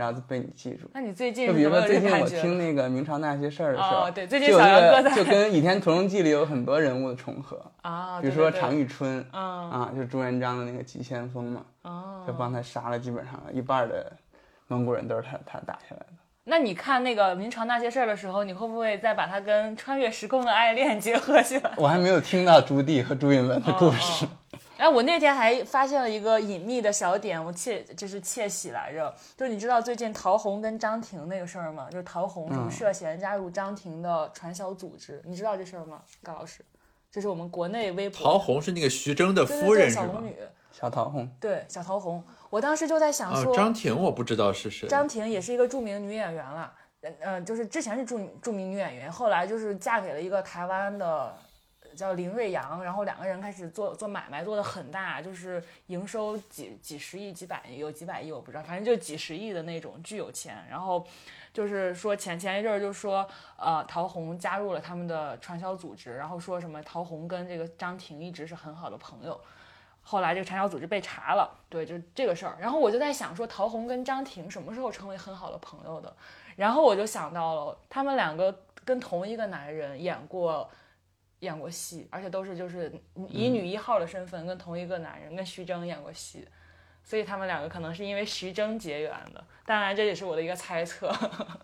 [0.00, 0.88] 然后就被你记住。
[0.94, 8.18] 那你最近就比如说最近我听那个明朝那些事儿的时候，哦对最近就有小杨哥个就跟《倚天屠龙记》里有很多人物的重合， 啊？
[8.22, 14.10] 比如说常遇春，嗯啊，就是朱元璋的那个急先锋嘛，哦就帮他杀了基本上一半的
[14.68, 16.06] 蒙古人都是他他打下来的。
[16.44, 21.70] 那你看那个明朝那些事儿的时候，你会不会再把它跟穿越时空的爱恋结合起来？
[21.76, 24.26] 我还没有听到朱棣和朱允炆的故事。
[24.80, 29.14] 哎，我那天还发现了一个隐秘的小点，我窃就是窃喜来着。
[29.36, 31.86] 就是你知道最近陶虹跟张庭那个事儿吗？
[31.90, 36.00] 就是陶虹什么嗯涉嫌加入张庭的传销组织，你知道这事儿吗？
[36.22, 36.64] 高老师，
[37.10, 39.90] 这是我们国内微博陶虹是那个徐峥的对对对夫人？
[39.90, 40.34] 小龙女，
[40.72, 42.24] 小陶虹，对小陶虹。
[42.48, 44.88] 我当时就在想啊说，，张庭我不知道是谁。
[44.88, 51.36] 张庭也是一个著名女演员了，嗯呃，就是之前是著著名女演员，后来就是嫁给了一个台湾的
[52.00, 60.64] 叫林瑞阳，然后两个人开始做做买卖，做的很大，就是营收几几十亿、几百亿，有几百亿我不知道，反正就几十亿的那种，巨有钱。
[60.70, 61.06] 然后
[61.52, 69.38] 就是说前前一阵儿就说，呃，陶虹加入了他们的传销组织，然后说什么陶虹跟这个张庭一直是很好的朋友。
[70.02, 72.56] 后来这个传销组织被查了，对，就这个事儿。
[72.58, 76.12] 然后我就在想说，陶虹跟张庭什么时候成为很好的朋友的？
[76.56, 80.68] 然后我就想到了，他们两个跟同一个男人演过
[81.40, 82.92] 演过戏，而且都是就是
[83.28, 86.46] 以女一号的身份跟同一个男人，跟徐峥演过戏。
[87.02, 91.10] 所以他们两个可能是因为徐峥结缘的，当然这也是我的一个猜测。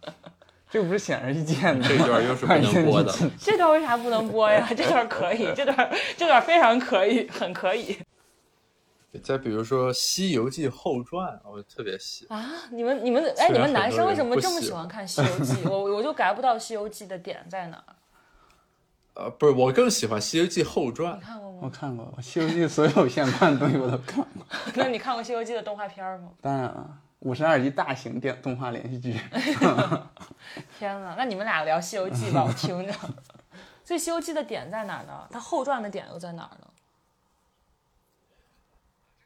[0.69, 1.89] 这不是显而易见的。
[1.89, 3.13] 这段又是不能 播的。
[3.39, 4.67] 这段为啥不能播呀？
[4.77, 7.99] 这段可以，这段这段非常可以，很可以
[9.23, 12.39] 再比如说《西游记后传》，我特别喜欢。
[12.39, 12.53] 啊！
[12.71, 15.65] 你们你们哎，你们男生为什么这么喜欢看《西游记》？
[15.71, 17.95] 我我就 get 不到《西游记》的点在哪儿？
[19.17, 21.23] 呃，不是，我更喜欢《西游记后传你》。
[21.25, 21.59] 看过吗？
[21.63, 26.31] 我看过《西游记》所有相关的东西我都看过， 那你看过《西游记》的动画片吗？
[26.43, 29.13] 当然了，五十二集大型电动画连续剧。
[30.79, 32.93] 天呐，那你们俩聊《西游记》吧，我听着。
[33.85, 35.27] 所以《西游记》的点在哪儿呢？
[35.31, 36.67] 它后传的点又在哪儿呢？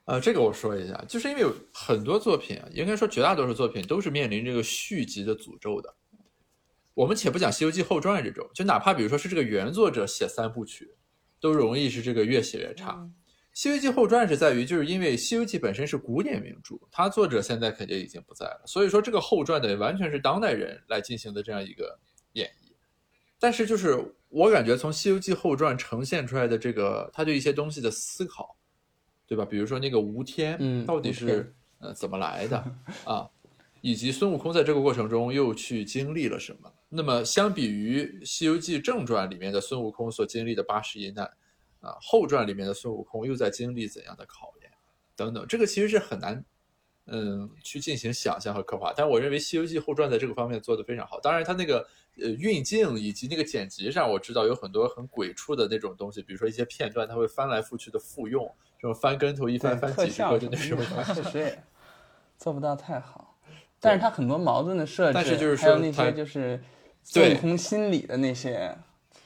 [0.04, 5.92] 呃，这个我说一下，就是因为有很多作品啊，应该说绝大多数作品都是面临这个续集的诅咒的。
[7.00, 10.94] 我们且不讲《西游记后传》这种，就哪怕比如说是这个原作者写三部曲，
[11.40, 12.96] 都容易是这个越写越差。
[12.98, 13.14] 嗯
[13.52, 21.98] 西游记后传》是在于，就是因为《西游记》本身是古典名著，它作者现在肯定已经不在了，所以说这个后传的完全是当代人来进行的这样一个
[22.34, 22.72] 演绎。
[23.40, 28.56] 但是就是我感觉从《西游记后传》呈现出来的这个他对一些东西的思考，
[29.26, 29.44] 对吧？
[29.44, 32.56] 比如说那个吴天，嗯到底是呃怎么来的
[33.04, 33.28] 啊？
[33.80, 36.72] 以及孙悟空在这个过程中又去经历了什么？
[36.92, 41.24] 那么相比于《西游记正传》里面的孙悟空所经历的八十一难，
[41.80, 44.70] 啊，后传里面的孙悟空又在经历怎样的考验，
[45.14, 46.44] 等等，这个其实是很难，
[47.06, 48.92] 嗯，去进行想象和刻画。
[48.96, 51.20] 但我认为《西游记后传》在这个方面做得非常好。
[51.20, 51.86] 当然，它那个
[52.20, 60.78] 呃运镜以及那个剪辑上，我知道有很多很鬼畜的那种东西，比如说一些片段，它会翻来覆去的复用，这种翻跟头一翻翻几十个，就那种。
[61.14, 61.64] 确实也
[62.36, 63.38] 做不到太好，
[63.78, 66.60] 但是它很多矛盾的设置，但是就是还有那些就是
[67.12, 68.74] 孙悟空心理的那些。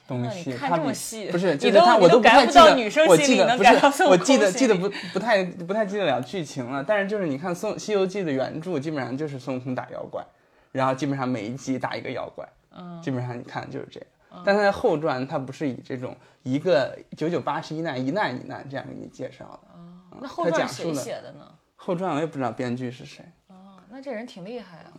[0.07, 10.23] 东西，你看他这么细不是，就是他，我都不太记得我心里能记得不是我记得记得不不太不太记得了剧情了，但是就是你看《宋西游记》的原著，基本上就是孙悟空打妖怪，
[10.71, 14.43] 然后基本上每一集打一个妖怪，嗯基本上你看就是这样。
[14.45, 19.69] 但它在后传，它不是以这种一个九九八十一难一难一难这样给你介绍的。
[19.73, 21.51] 哦那后他传谁讲述的写的呢？
[21.75, 24.93] 后传我也不知道编剧是谁，哦，那这人挺厉害啊。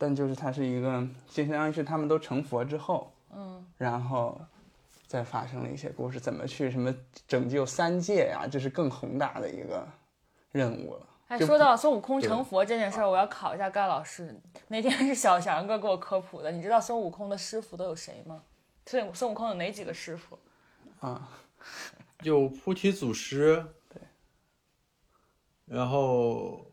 [0.00, 4.40] 但就是它是一个，就相当于是他们都成佛之后，嗯，然后
[5.06, 6.94] 再发生了一些故事，怎么去什么
[7.28, 9.86] 拯救三界呀、这是更宏大的一个
[10.52, 11.06] 任务了。
[11.28, 14.34] 哎，说到孙悟空成佛这件事儿，我要考一下盖老师。
[14.68, 18.42] 那天是小翔哥给我科普的，你知道孙悟空的师傅都有谁吗？
[18.86, 20.38] 孙孙悟空有哪几个师傅？
[21.00, 21.28] 啊，
[22.22, 24.00] 有菩提祖师，对，
[25.66, 26.69] 然后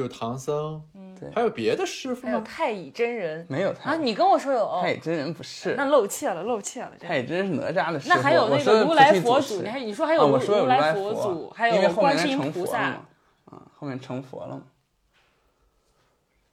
[0.00, 2.44] 有唐僧，嗯对还有别的师傅还有吗？
[2.46, 3.96] 太乙真人没有太啊？
[3.96, 6.92] 你跟我说有，太乙真人不是，那露怯了，露怯了。
[7.00, 8.14] 太乙真人是哪吒的师傅。
[8.14, 12.78] 那还有那个如来佛祖，你还你说还啊，有如我说如来佛祖，还有后面人观世音菩萨。
[12.78, 14.62] 啊，后面成佛了吗。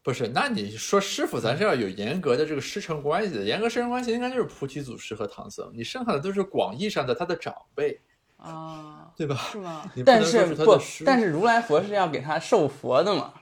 [0.01, 7.99] 不是，那你说师傅，咱是要有严格的这个师承关系的，严格师承关系应该就是菩提祖师和唐僧，你剩下的都是广义上的他的长辈，
[8.43, 9.35] 啊，对吧？
[9.51, 9.89] 是吗？
[10.05, 13.33] 但是不但是如来佛是要给他授佛的嘛。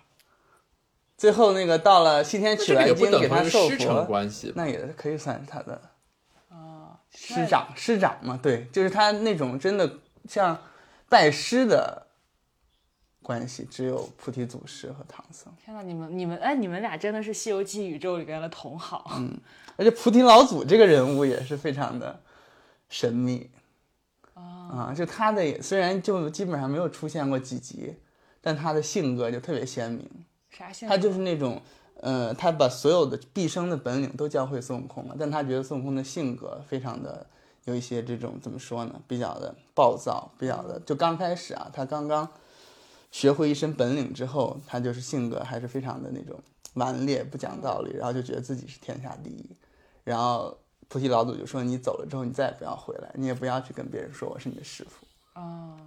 [1.18, 4.54] 最后那个到了西天取来经给他授师承佛，关系。
[4.56, 5.82] 那也可以算是他的
[6.50, 10.58] 啊，师长，师长嘛，对，就是他那种真的像
[11.10, 12.08] 拜师的
[13.22, 19.12] 关系，只有菩提祖师和唐僧，天呐，你们你们哎，你们俩真的是《西游记》宇宙里边的同好。
[19.16, 19.40] 嗯
[19.78, 22.22] 而且菩提老祖这个人物也是非常的
[22.90, 23.50] 神秘
[24.72, 27.96] 啊，就他的虽然就基本上没有出现过几集，
[28.40, 30.10] 但他的性格就特别鲜明，
[30.50, 30.96] 啥性格？
[30.96, 31.62] 他就是那种。
[32.04, 37.28] 呃，他把所有的毕生的本领都教会孙悟空了，但他觉得孙悟空的性格非常的
[37.66, 42.28] 有一些这种怎么说呢，比较的暴躁，比较的就刚开始啊，他刚刚
[43.12, 46.40] 学会一身本领之后，他就是性格还是非常的那种
[46.74, 49.56] 顽劣、不讲道理，然后就觉得自己是天下第一。
[50.04, 50.58] 然后
[50.92, 55.08] 菩提老祖就说：“你走了之后，你再也不要回来，你也不要去跟别人说我是你的师傅。”
[55.40, 55.78] 啊，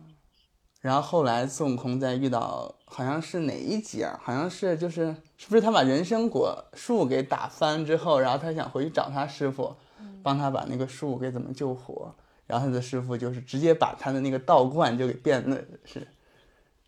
[0.80, 4.18] 然后后来孙悟空在遇到好像是哪一集啊？
[4.22, 9.76] 好像是就是是不是他把人参果树给打翻之后，然后他想回去找他师傅，
[10.22, 12.14] 帮他把那个树给怎么救活。
[12.46, 16.08] 然后他的师傅就是直接把他的那个道观就给变的是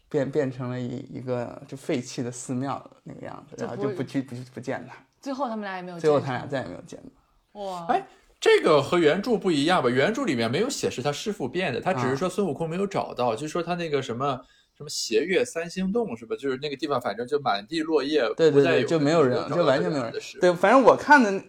[0.08, 4.96] 变变成了一一个就废弃的寺庙那个样子，然后就不去不不见他。
[5.20, 6.00] 最后他们俩也没有见。
[6.00, 7.10] 最后他俩再也没有见到。
[7.56, 8.06] 哇，哎
[8.38, 9.88] 这个和原著不一样吧？
[9.88, 14.38] 原著里面没有写是他师傅变的，他只是说孙悟空没有找到，就说他那个什么
[14.76, 16.36] 什么斜月三星洞是吧？
[16.38, 20.12] 就是那个地方，反正就满地落叶，对对对，就没有人，就完全没有人。
[20.38, 21.42] 对，反正我看的，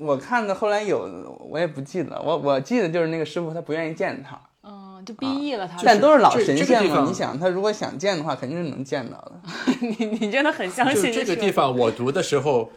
[0.00, 5.78] 我看的后来有，我也不记得，我我记得就是那个师傅他不愿意见他，嗯，就逼义了他。
[5.84, 9.40] 但都是老神仙嘛，这个你想他如果想见的话，肯定是能见到的。
[9.80, 12.70] 你你真的很相信这个地方，我读的时候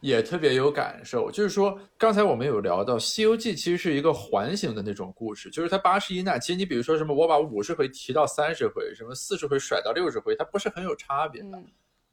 [0.00, 1.30] 也特别有感受。
[1.30, 6.40] 就是说，刚才我们有聊到《西游记》其实是一个环形的那种故事，就是它八十一难。
[6.40, 11.48] 其实你比如说什么，我把五十回提到三十回，什么四十回甩到六十回，它不是很有差别的。
[11.52, 11.66] 嗯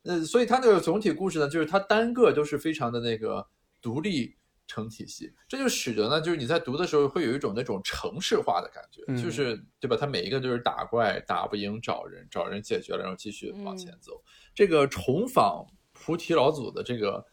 [0.03, 3.45] 呃，所以它那个总体故事呢，就是它单个都是非常的那个
[3.81, 4.33] 独立
[4.65, 9.97] 成体系，这就使得呢，就是你在读的时候会有一种那种程式化的感觉，嗯就是对吧？
[9.99, 14.13] 它每一个都是打怪打不赢找人，找人解决了，然后继续往嗯前走。
[14.55, 17.25] 这个重访菩提老祖的这个呃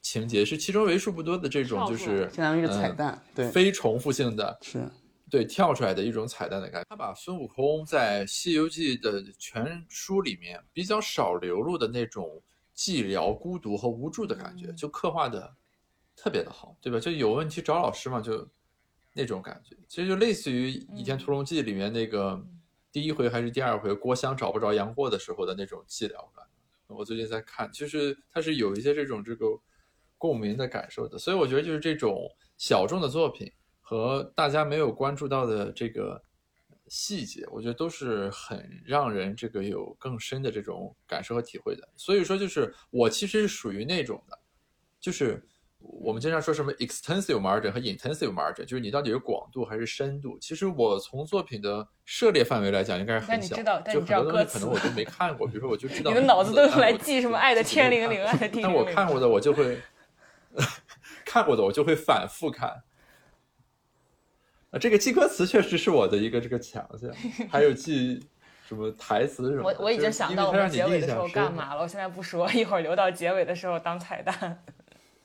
[0.00, 4.88] 情节是其中为数不多的这种就是相当于是彩蛋，对，非重复性的是，
[5.30, 6.86] 对跳出来的一种彩蛋的感觉。
[6.88, 12.42] 他把孙悟空在《西游记》的全书里面比较少流露的那种
[12.74, 15.54] 寂寥、孤独和无助的感觉，就刻画的
[16.16, 16.98] 特别的好，对吧？
[16.98, 18.48] 就有问题找老师嘛，就
[19.12, 22.40] 那种感觉，其实就类似于《倚天屠龙记》里面那个
[22.92, 26.46] 第一回还是第二回郭襄找不着杨过的时候的那种寂寥感。
[26.86, 29.46] 我最近在看，其实它是有一些这种这个
[30.18, 33.50] 共鸣的感受的，所以我觉得就是这种小众的作品
[33.80, 36.20] 和大家没有关注到的这个
[36.88, 41.88] 细节，我觉得都是很让人这个有更深的这种感受和体会的。
[41.96, 44.38] 所以说，就是我其实是属于那种的，
[45.00, 45.42] 就是
[45.78, 50.36] 我们经常说什么 extensive margin 和 intensive margin，就是你到底是广度还是深度。
[50.40, 53.30] 其实我从作品的涉猎范围来讲，应该是很小。
[53.30, 58.62] 但你知道，但就你知道很多可能我都没看过，比如说我就知道你的脑子都用来记什么爱的天灵灵，爱的地灵灵。
[58.62, 59.78] 但我看过的我就会
[61.24, 62.82] 看过的我就会反复看。
[64.70, 67.10] 啊，这个记歌词确实是我的一个这个强项，
[67.50, 68.28] 还有记
[68.66, 69.78] 什么台词什么的。
[69.78, 71.74] 我我已经想到我们结尾的时候干嘛？
[71.74, 74.62] 了，我现在不说，一会儿留到结尾的时候当彩蛋。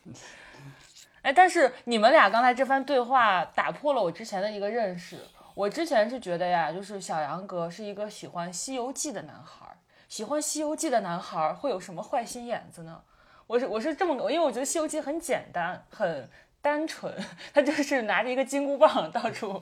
[1.24, 5.18] 哎，但是你们俩刚才这番对话打破了我之前的一个认识。
[5.56, 13.02] 我之前是觉得呀，就是小杨哥是一个喜欢《西游记》的男孩儿，喜欢《西游记》的男孩儿会有什么坏心眼子呢？
[13.48, 16.30] 我是我是这么，因为我觉得《西游记》很简单，很
[16.62, 17.14] 单纯，
[17.54, 19.62] 他就是拿着一个金箍棒到处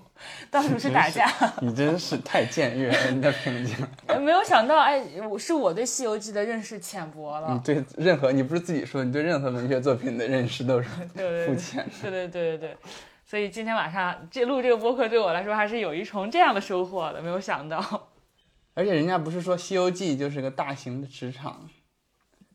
[0.51, 1.27] 到处去打架。
[1.61, 3.75] 你真是太僭越了，你的评价。
[4.19, 7.51] 没有想到，哎，我是我对《西游记》的认识浅薄了。
[7.53, 10.87] 你对任何，你不是自己说，你对任何文学作品的认识都是
[11.45, 11.91] 肤浅的。
[12.03, 12.77] 对对对对对，
[13.25, 18.09] 所以今天晚上这录这个播客对我来说还是有一重这样的收获的，没有想到。
[18.73, 21.67] 而且人家不是说《西游记》就是个大型的职场，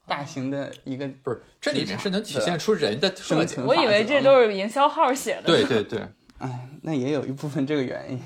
[0.06, 3.46] 大型的一个不是，这里面是能体现出人的特点。
[3.46, 5.42] 生存我以为这都是营销号写的。
[5.42, 6.06] 对对对，
[6.38, 8.22] 哎，那也有一部分这个原因。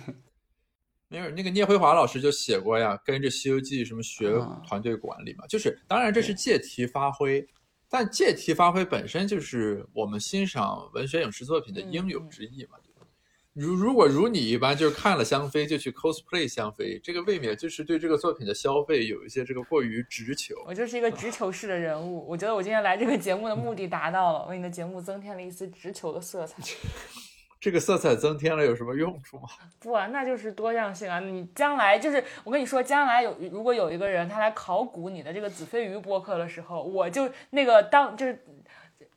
[1.08, 7.44] 没有那个聂辉华老师就写过呀，跟着《西游记》什么学啊团队管理嘛，就是当然这是借题发挥，
[7.88, 12.78] 但借题发挥本身就是我们欣赏文学影视作品的应有之义嘛。
[13.54, 20.54] 如如果如你一般，就是看了香妃就去 cosplay 香妃，这个未免就是对这个作品的消费有一些这个过于直球。
[20.66, 26.62] 我就是一个直球式的人物，我觉得我今天来这个节目的目的达到了，为你的节目增添了一丝直球的色彩。
[27.60, 29.48] 这个色彩增添了有什么用处吗？
[29.80, 31.20] 不啊，那就是多样性啊！
[31.20, 38.42] 你将来就是我跟你说，将来有如果有一个人他来考古你的这个子非鱼播客的时候，我就那个当就是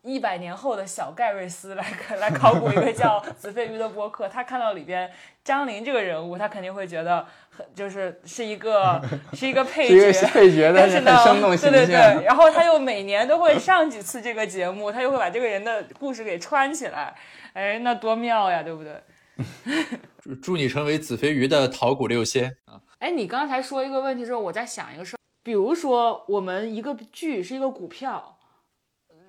[0.04, 1.86] 一百年后的小盖瑞斯来
[2.20, 5.10] 来考古一个叫 子非鱼的播客，他看到里边
[5.44, 9.02] 张琳这个人物，他肯定会觉得很就是是一个
[9.34, 10.28] 是一个 配这个角。
[10.28, 11.96] 配角，但是呢生动，形对对。
[11.96, 17.16] 对，然后他又每年都会上几次这个节目，他又会把这个人的故事给串起来，
[17.54, 19.02] 哎，那多妙呀，对不对？
[20.22, 22.80] 祝祝你成为子非鱼的桃谷六仙啊！
[23.00, 28.43] 哎，你刚才说一个问题之后，我在想一个事儿，比如说我们一个剧是一个股票，嗯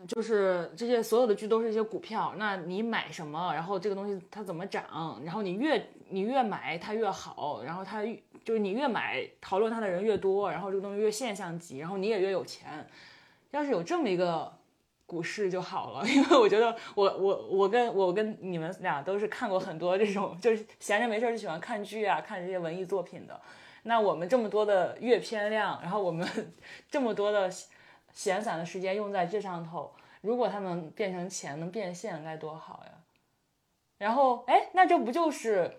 [0.07, 8.05] 就是这些所有的剧都是一些股票，那你买什么，然后这个东西它怎么涨，然后你越你越买它越好，然后它
[8.45, 12.87] 就是你越买讨论它的人越多，然后这个东西越现象级，然后你也越有钱。
[13.51, 14.53] 要是有这么一个
[15.07, 23.41] 股市就好了， 因为我觉得我我我跟我跟你们俩都是看过很多这种，就是闲着没事儿就喜欢看剧啊，看这些文艺作品的。
[23.85, 26.27] 那我们这么多的阅片量，然后我们
[26.91, 27.51] 这么多的
[28.15, 29.93] 闲散的时间用在这上头，
[30.23, 32.93] 如果它能变成钱，能变现，该多好呀！
[33.99, 35.71] 然后，哎，那这不就是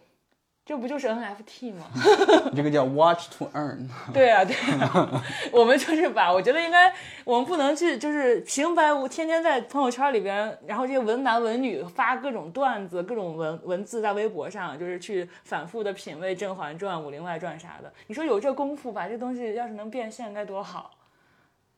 [0.65, 1.86] 这不就是 NFT 吗？
[2.55, 3.88] 这个叫 watch to earn。
[4.11, 5.23] 对啊，对啊，
[5.53, 6.91] 我们就是把，我觉得应该，
[7.23, 17.93] 我们不能去就是平白无天天在朋友圈里边，然后这些文男文女发各种段子、各种文文字在微博上，就是去反复的品味《甄嬛传》《武林外传》啥的。
[18.07, 20.89] 你说有这功夫，把这东西要是能变现，该多好！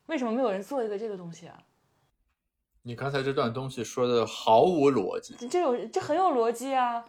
[0.08, 1.64] 为什么没有人做一个这个东西啊？
[2.82, 7.06] 你刚才这段东西说的毫无逻辑，这这有这很有逻辑啊！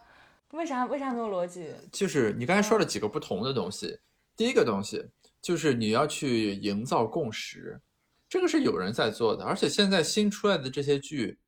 [0.51, 1.73] 为啥为啥没有逻辑？
[1.91, 3.99] 就是你刚才说了几个不同的东西。
[4.35, 5.09] 第一个东西
[5.41, 7.79] 就是你要去营造共识，
[8.27, 11.39] 这个是有人在做的，而且现在新出来的这些剧，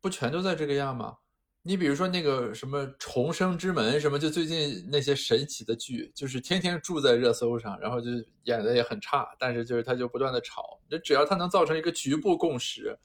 [0.00, 1.18] 不全都在这个样吗？
[1.66, 8.08] 你比如说那个什么《重生之门》什么，就最近那些神奇的剧，就是天天住在热搜上，然后就
[8.44, 12.96] 演的也很差，但是就是它就不断的炒，就只要它能造成一个局部共识，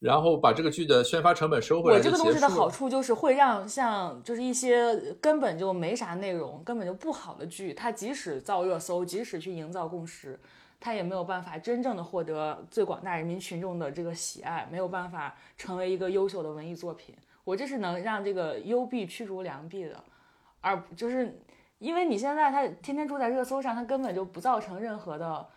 [0.00, 10.36] 然后把这个剧的宣发成本收回来我这个东西的好处就是会让像就是一些根本就没啥内容、根本就不好的剧，它即使造热搜，即使去营造共识，
[10.80, 17.14] 它也没有办法真正的获得最广大人民群众的这个喜爱，没有办法成为一个优秀的文艺作品。
[17.48, 20.04] 我这是能让这个优币驱逐良币的，
[20.60, 21.34] 而就是
[21.78, 25.48] 因为你现在他天天住在热搜上，他根本就不造成任何的，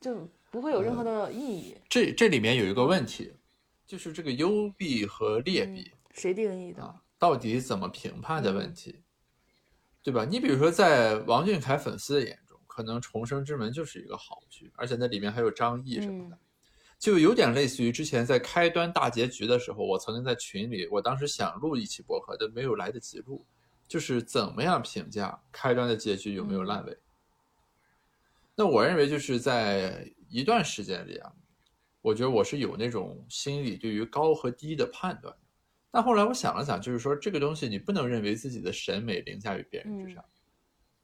[0.00, 1.76] 就不会有任何的意义。
[1.86, 3.34] 这这里面有一个问题，
[3.86, 5.92] 就是这个优币和劣币。
[6.14, 6.82] 谁定义的？
[6.82, 9.02] 啊，到底怎么评判的问题，
[10.02, 10.24] 对吧？
[10.24, 16.38] 你比如说，在王俊凯粉丝的眼中，可能《重生之门》就是一个好剧，而且那里面还有张译什么的，
[16.98, 23.44] 就有点类似于之前在开端大结局的时候，我曾经在群里，我当时想录一期博客，但没有来得及录，
[23.86, 26.96] 就是怎么样评价开端的结局有没有烂尾？
[28.54, 31.30] 那我认为就是在一段时间里啊，
[32.00, 35.34] 我觉得我是有那种心理对于高和低的判断。
[35.90, 40.24] 但后来我想了想，就是说这个东西你不能认为自己的审美凌驾于别人之上，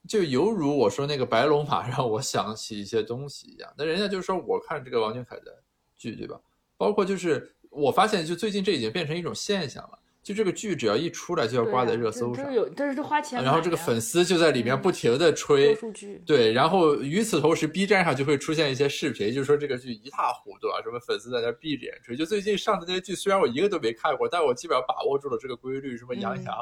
[0.08, 3.72] 就犹如我说那个白龙马让我想起一些东西一样。
[3.76, 5.62] 那人家就是说我看这个王俊凯的
[6.10, 6.40] 剧，对吧？
[6.76, 9.98] 包括就是我发现，就最近这已经变成一种现象了。
[10.22, 13.42] 就这个剧只要一出来就要挂在热搜上，有，这是花钱。
[13.42, 15.76] 然后这个粉丝就在里面不停的吹，
[16.24, 22.16] 对，然后与此同时，B 站上就会出现一些视频，就是说这个剧一塌糊涂啊，什么粉丝在那闭着眼吹。
[22.16, 26.56] 就最近上的那些剧，虽然我一个都没看过，但我基本上把握住了这个规律，什么杨洋、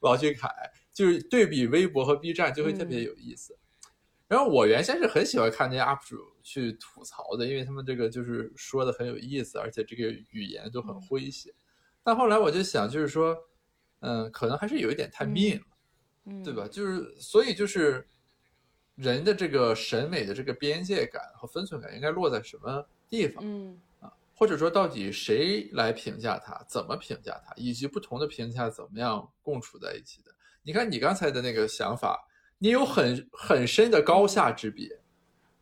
[0.00, 0.48] 王俊凯，
[0.94, 3.54] 就是对比微博和 B 站就会特别有意思。
[4.26, 6.16] 然后我原先是很喜欢看那些 UP 主
[6.46, 11.52] 去吐槽的，因为他们这个就是说的很有意思，而且这个语言都很诙谐。
[12.04, 13.36] 但后来我就想，就是说，
[13.98, 15.66] 嗯，可能还是有一点太命了，
[16.26, 16.68] 嗯，对吧？
[16.68, 18.06] 就是所以就是
[18.94, 23.42] 人的这个审美的这个边界感和分寸感应该落在什么地方？
[23.44, 30.30] 嗯啊，或者说到底谁来评价它，怎么评价它，以及不同的评价怎么样共处在一起的？
[30.62, 32.24] 你看你刚才的那个想法，
[32.58, 35.00] 你有很很深的高下之别。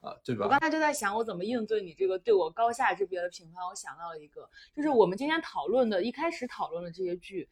[0.05, 0.45] 啊，对吧？
[0.45, 3.65] 我刚才就在想，我怎么应对你这个对我高下之别的评判。
[3.65, 7.49] 我想到了一个，就是我们今天讨论的，一开始讨论的这些剧，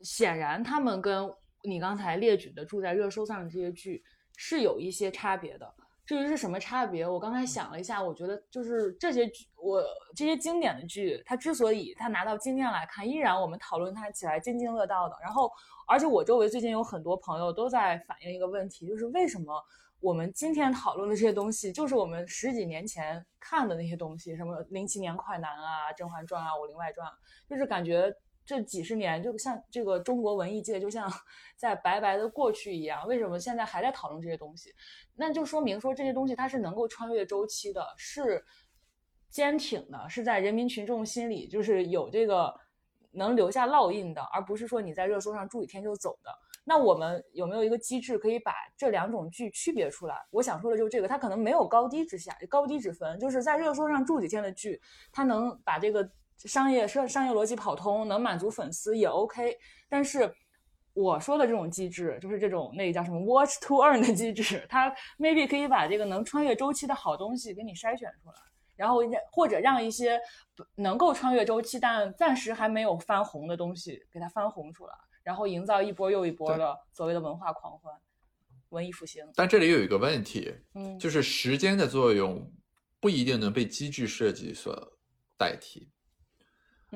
[0.00, 1.30] 显然他们跟
[1.62, 4.02] 你刚才列举的住在热搜上的这些剧
[4.36, 5.70] 是有一些差别的。
[6.06, 9.84] 至于是什么差别，我刚才想了一下，我觉得就是这些剧，我
[10.16, 15.16] 这些经典的剧，它之所以它拿到今天来看，依然我们讨论它起来津津乐道的。
[15.22, 15.50] 然后，
[15.86, 19.62] 而且我周围最近有很多朋友都在反映一个问题，就是为什么？
[20.02, 27.08] 我们今天讨论的这些东西，就是我们十几年前看的那些东西，什么零七年快男啊、甄嬛传啊、武林外传，
[27.48, 28.12] 就是感觉
[28.44, 31.08] 这几十年就像这个中国文艺界就像
[31.56, 33.06] 在白白的过去一样。
[33.06, 34.70] 为什么现在还在讨论这些东西？
[35.14, 38.44] 那就说明说这些东西它是能够穿越周期的，是
[39.30, 42.52] 坚挺的，是在人民群众心里就是有这个
[43.12, 46.41] 能留下烙印的，而不是说你在热搜上住几天就走的。
[46.64, 50.16] 那我们有没有一个机制可以把这两种剧区别出来？
[50.30, 59.56] 我想说的就是这个，它可能没有高低之下，高低之分，就是在热搜上住几天的剧，它能把这个商业商商业逻辑跑通，能满足粉丝也 OK。
[59.88, 60.32] 但是
[60.94, 64.88] 我说的这种机制，就是这种那个叫什么 watch to earn 的机制，它
[65.18, 68.34] maybe 可以把这个能穿越周期的好东西给你筛选出来，
[68.76, 69.00] 然后
[69.32, 70.20] 或者让一些
[70.76, 74.92] 能够穿越周期但暂时还没有翻红的东西给它翻红出来。
[75.22, 77.94] 然后营造一波又一波的所谓的文化狂欢、
[78.70, 79.24] 文艺复兴。
[79.34, 82.52] 但这里有一个问题，嗯，就是时间的作用
[83.00, 84.98] 不一定能被机制设计所
[85.36, 85.88] 代替。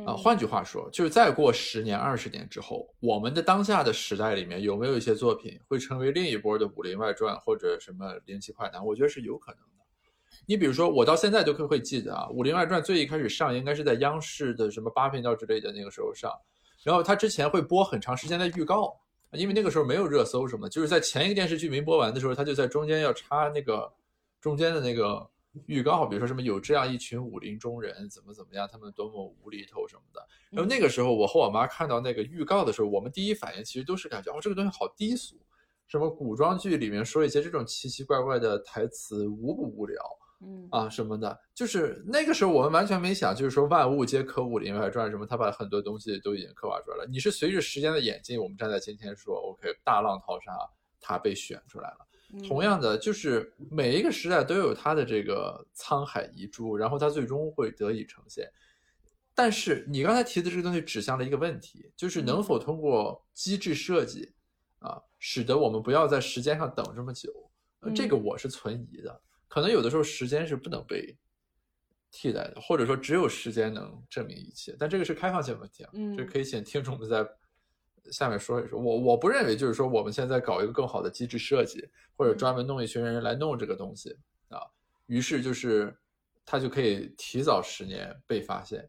[0.04, 8.84] 啊，换句话说，就是再过十年、二十年之后，我们的当下的时代里面有没有一些作品会成为另一波的《武林外传》或者什么灵奇快男？
[8.84, 9.84] 我觉得是有可能的。
[10.44, 16.30] 你比如说，我到现在都会会记得啊，《武林外传》最一开始上应该是在央视的什么八频道之类的那个时候上。
[16.86, 18.96] 然后他之前会播很长时间的预告，
[19.32, 23.92] 因为那个时候没有热搜什么，就是在前一个电视剧没播完的时候，他就在中间要插那个
[24.40, 25.28] 中间的那个
[25.66, 30.24] 预告，比如说什么有这样一群武林中人，怎么怎么样，他们多么无厘头什么的。
[30.48, 35.34] 然后那个时候，我和我妈看到那个预告的时候，我们第一反应其实都是感觉哦，这个东西好低俗，
[35.88, 40.00] 什么古装剧里面说一些这种奇奇怪怪的台词，无不无聊。
[40.40, 47.06] 嗯啊什么的，就是那个时候我们完全没想，就是说万物皆可武林外传什么，他把很多东西都已经刻画出来了。
[47.10, 50.52] 你是随着时间的演进，我们站在今天说，OK，大浪淘沙，
[51.00, 51.98] 他被选出来了。
[52.46, 58.50] 同样的，就是每一个时代都有它的这个沧海遗珠，然后它最终会得以呈现。
[59.34, 64.34] 但是你刚才提的这个东西指向了一个问题，就是能否通过机制设计
[64.80, 67.30] 啊，使得我们不要在时间上等这么久？
[67.94, 69.20] 这个我是存疑的。
[69.56, 71.16] 可能有的时候时间是不能被
[72.10, 74.76] 替代的，或者说只有时间能证明一切。
[74.78, 77.26] 但这个是开放性问题啊，这可以请听众们在
[78.12, 78.78] 下面说一说。
[78.78, 81.88] 我我不认为就是说我们现在搞一个更好的机制设计，
[82.18, 84.14] 或者专门弄一群人来弄这个东西
[84.50, 84.60] 啊，
[85.06, 85.98] 于是就是
[86.44, 88.86] 他就可以提早十年被发现，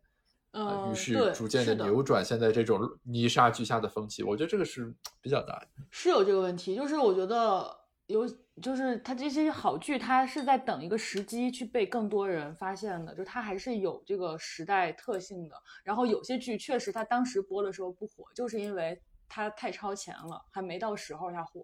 [0.52, 4.22] 啊，于是逐渐的扭转现在这种泥沙俱下的风气。
[4.22, 7.88] 我觉得这个是比较难，是有这个问题，就是我觉得。
[8.08, 8.26] 有，
[8.62, 15.56] 就是它这些好剧，它是在等一个时机去被更多人发现的，就它还是有这个时代特性的。
[15.84, 19.00] 然后有些剧确实它当时播的时候不火，就是因为
[19.30, 21.62] 它太超前了，还没到时候它火。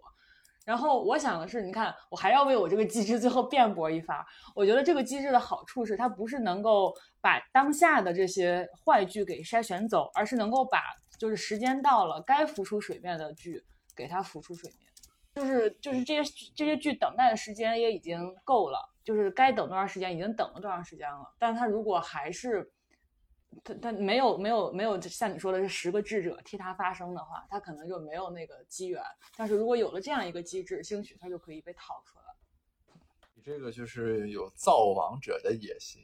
[0.66, 4.26] 然后我想的是，你看，我还要为我这个机制最后辩驳一发。
[4.56, 10.80] 我觉得这个机制的好处是，它不是能够把当下的这些坏剧给筛选走，而是能够把
[11.18, 13.62] 就是时间到了该浮出水面的剧
[13.94, 14.93] 给它浮出水面。
[15.36, 22.72] 就是就是这些这些剧等待的时间也已经够了，就是该等多长时间已经等了多长时间了，但他如果还是
[23.64, 29.02] 他他没有没有没有像你说的是十个智者替他发声的话，他可能就没有那个机缘。
[29.36, 32.26] 但是如果有了这样一个机制，兴许他就可以被掏出来。
[33.36, 36.04] 你这个就是有造王者的野心，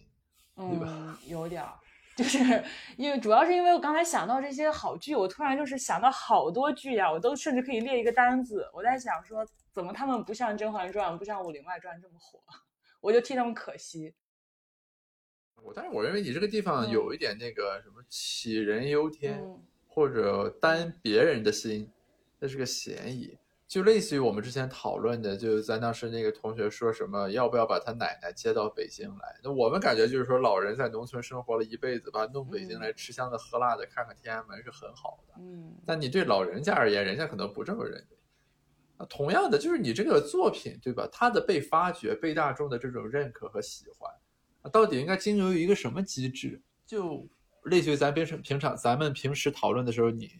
[0.56, 1.80] 嗯，有点儿，
[2.20, 2.38] 就是
[2.98, 8.70] 因为主要是因为我刚才想到这些好剧，我突然就是想到好多剧呀，我都甚至可以列一个单子。
[8.74, 12.42] 我在想说，怎么他们不像《甄嬛传》、不像《武林外传》这么火？
[13.00, 14.14] 我就替他们可惜。
[15.64, 21.90] 我但是我认为你这个地方嗯有一点那个什么杞人忧天，嗯或者担别人的心，
[22.38, 23.38] 这是个嫌疑。
[23.70, 29.40] 就类似于我们之前讨论的，就是咱当时那个同学说什么要不要把他奶奶接到北京来？
[29.44, 35.36] 那我们感觉就是说，老人在农村生活了一辈子，把他弄北京来吃香的喝辣的，看看天安门是很好的。
[35.40, 38.18] 嗯但你对老人家而言，人家可能不这么认为。
[38.98, 41.08] 啊，同样的，就是你这个作品，对吧？
[41.12, 44.12] 它的被发掘、被大众的这种认可和喜欢，
[44.64, 46.60] 啊，到底应该经由于一个什么机制？
[46.88, 47.24] 就
[47.66, 50.32] 类似于咱平时平常咱们平时讨论的时候，你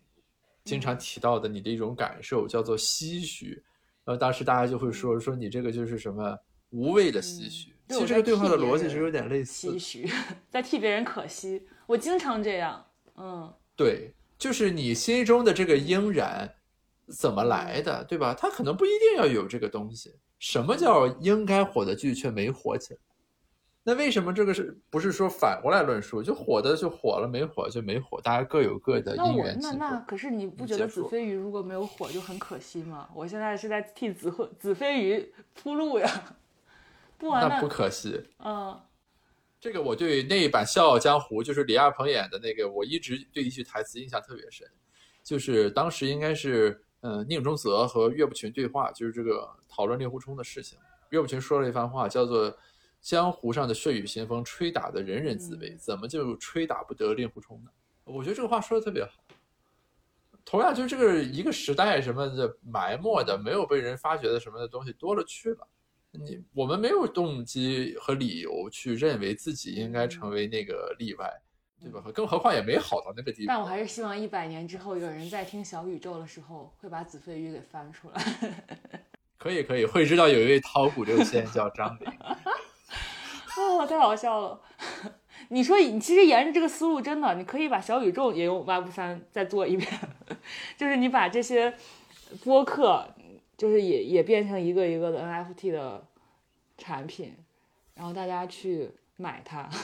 [0.70, 3.64] 经常提到的你的一种感受，叫做唏嘘。
[4.06, 6.38] 然后当时大家就会说说你这个就是什么
[6.70, 7.72] 无谓的唏嘘。
[7.72, 9.80] 嗯其实这个对话的逻辑是有点类似唏。
[9.80, 10.08] 嘘，
[10.48, 11.66] 在替别人可惜。
[11.88, 12.86] 我经常这样，
[13.18, 16.48] 嗯对，就是你心中的这个应然
[17.08, 18.36] 怎么来的，对吧？
[18.36, 20.14] 他可能不一定要有这个东西。
[20.38, 23.00] 什么叫应该火的剧却没火起来？
[23.84, 26.22] 那为什么这个是不是说反过来论述？
[26.22, 30.06] 就火的就火了，没火就没火，大家各有各的因缘际那那会。
[30.08, 33.10] 可是你不觉得子非鱼如果没有火就很可惜吗？
[33.16, 36.36] 我现在是在替子会子非鱼铺路呀，
[37.18, 38.24] 不完那不可惜。
[38.40, 38.80] 嗯
[39.62, 44.66] 这个我对那一版《笑傲江湖》，就是李亚鹏演的那个，我一直对一句台词印象特别深，
[45.22, 50.80] 就是当时应该是嗯宁中泽和岳不群对话，就是这个讨论令狐冲的事情。
[51.10, 52.58] 岳不群说了一番话，叫做
[53.02, 57.72] “江湖上的血雨腥风，吹打的人人自危，怎么就吹打不得令狐冲呢？”
[58.06, 59.12] 我觉得这个话说的特别好。
[60.44, 65.68] 同样，就是这个一个时代什么的埋没的、没有被人发掘的什么的东西多了去了。
[66.12, 71.32] 你我们没有动机和理由去认为自己应该成为那个例外，
[71.80, 72.02] 对吧？
[72.12, 73.48] 更何况也没好到那个地步。
[73.48, 78.24] 但我还是希望一百年之后有人在听小宇宙的时候会把子非鱼给翻出来。
[79.38, 82.12] 可以可以，会知道有一位桃谷六仙叫张玲，
[83.60, 84.62] 哦，太好笑了！
[85.50, 89.90] 你说你其实沿着这个思路，真的，你可以把小宇宙也用 Web 三再做一遍，
[90.78, 91.74] 就是你把这些
[92.44, 93.06] 播客，
[93.58, 96.06] 就是也也变成一个一个的 NFT 的
[96.78, 97.36] 产品，
[97.96, 99.70] 然后大家去买它。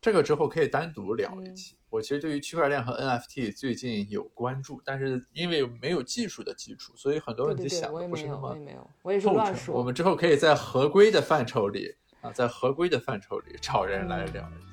[0.00, 1.76] 这个之后可以单独聊一嗯期。
[1.88, 9.28] 我其实对于区块链和 NFT 最近有关注，但是因为没有技术的基础，所以很多问题想不是那么也没有，我也是。
[9.28, 9.76] 乱说。
[9.76, 14.68] 我们之后可以在合规的范畴里啊，在合规的范畴里找人来聊一期。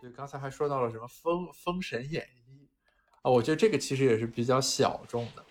[0.00, 2.66] 对，刚才还说到了什么《封封神演义》
[3.22, 5.44] 啊，我觉得这个其实也是比较小众的，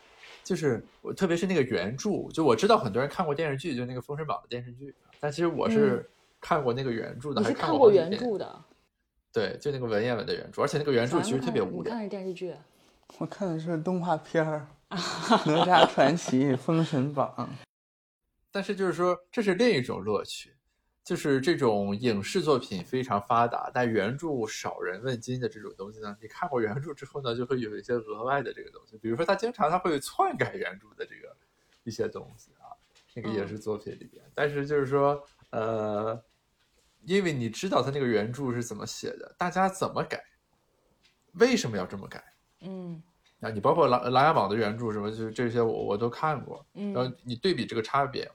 [0.44, 6.10] 就是我特别是那个原著，就我知道很多人看过电视剧，就那个《封神榜》的电视剧，但其实我是
[6.42, 8.38] 看过那个原著的，还嗯你是看过原著？
[8.38, 8.64] 的？
[9.32, 11.98] 对，就那个文言文的原著，而且那个原著其实特别无聊你看。
[12.00, 12.56] 的是电视剧。
[13.20, 14.60] 我看的是动画片儿，
[15.46, 17.34] 《哪吒传奇》《封神榜
[18.52, 20.56] 》。但是就是说，这是另一种乐趣，
[21.04, 31.36] 就是这种影视作品非常发达，但原著少人问津的这种东西呢，你看过原著之后呢，就会有一些额外的这个东西，比如说他经常他会篡改原著的这个
[31.84, 32.72] 一些东西啊，
[33.14, 34.24] 那个影视作品里边。
[34.34, 35.22] 但是就是说，
[35.52, 36.20] 呃，
[37.06, 40.24] 因为你知道他那个原著是怎么写的，大家怎么改，
[41.34, 42.24] 为什么要这么改？
[42.62, 43.04] 嗯
[43.40, 46.94] 啊，你包括《琅琅琊榜》的原著什么，就是这些我我都看过，嗯。
[46.94, 48.30] 然后你对比这个差别，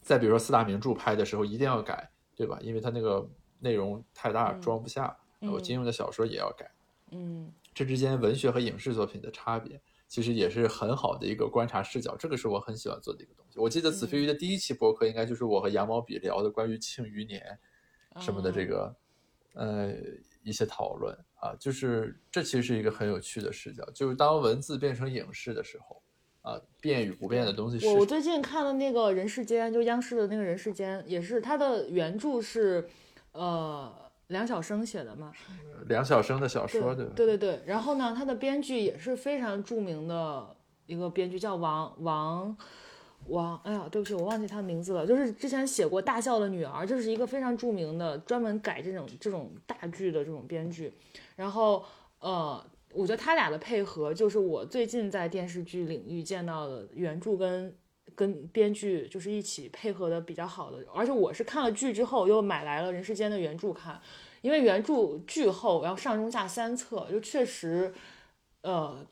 [0.00, 2.58] 再比如说四大名著拍的时候一定要改，对吧？
[2.62, 3.28] 因为它那个
[3.58, 5.50] 内容太大嗯装不下，嗯。
[5.50, 6.70] 我金庸的小说也要改，
[7.10, 7.52] 嗯。
[7.72, 13.58] 这之间文学和影视作品的差别，其实也是很好的一个观察视角，这个是我很喜欢做的一个东西。
[13.58, 17.58] 我记得子非鱼的第一期博客应该就是我和羊毛笔聊的关于《庆余年》
[18.22, 18.94] 什么的这个，
[19.54, 19.92] 呃
[20.42, 26.02] 一些讨论啊，就是这其实是一个很有趣的视角，就是当文字变成影视的时候，
[26.42, 32.88] 啊，变与不变的东西是我我最近看了那个《人世间》，就央视的那个《人世间》，也是它的原著是，
[33.32, 33.92] 呃，
[34.28, 35.32] 梁晓声写的嘛。
[35.86, 37.12] 梁晓声的小对说，对吧？
[37.16, 37.60] 对对对。
[37.64, 40.54] 然后呢，他的编剧也是非常著名的
[40.86, 42.56] 一个编剧，叫王王
[43.30, 45.06] 王，哎呀，对不起，我忘记他的名字了。
[45.06, 50.92] 就是之前写过《大笑的女儿》，这是一个非常著名的专门改这种这种大剧的这种编剧。
[51.36, 51.84] 然后
[52.20, 52.62] 呃，
[52.92, 57.74] 我觉得他俩的配合，就是我最近在电视剧领域见到的原著跟
[58.14, 60.84] 跟编剧就是一起配合的比较好的。
[60.94, 64.00] 而且我是看了剧之后又买来了《人世间》的原著看，
[64.42, 67.94] 因为原著巨厚，然后上中下三册，就确实，
[68.62, 69.06] 呃。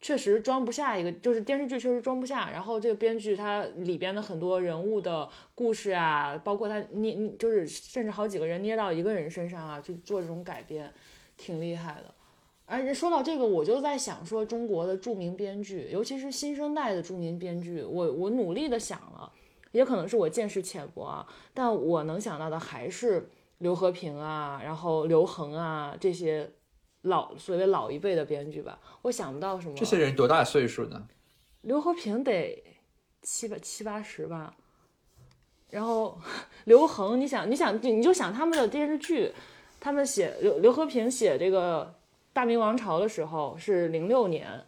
[0.00, 2.50] 确实装不下一个，就是电视剧确实装不下。
[2.50, 10.92] 然后这个编剧他里边的很多人物的故事啊，包括他捏，就是甚至好几个人捏到一个人身上啊，去做这种改编，
[11.36, 12.14] 挺厉害的。
[12.64, 19.32] 而且说到这个，我就在想说，中国的著名编剧，尤其是新生代的著名编剧，我我努力的想了，
[19.72, 23.28] 也可能是我见识浅薄啊，但我能想到的还是
[23.58, 26.48] 刘和平啊，然后刘恒啊这些。
[27.02, 29.74] 老所谓老一辈的编剧吧，我想不到什么。
[29.76, 31.06] 这些人多大岁数呢？
[31.62, 32.62] 刘和平得
[33.22, 34.54] 七八七八十吧。
[35.70, 36.18] 然后
[36.64, 39.32] 刘恒，你想，你想，你就想他们的电视剧，
[39.78, 41.84] 他们写刘刘和平写这个
[42.32, 44.64] 《大明王朝》的时候是零六年，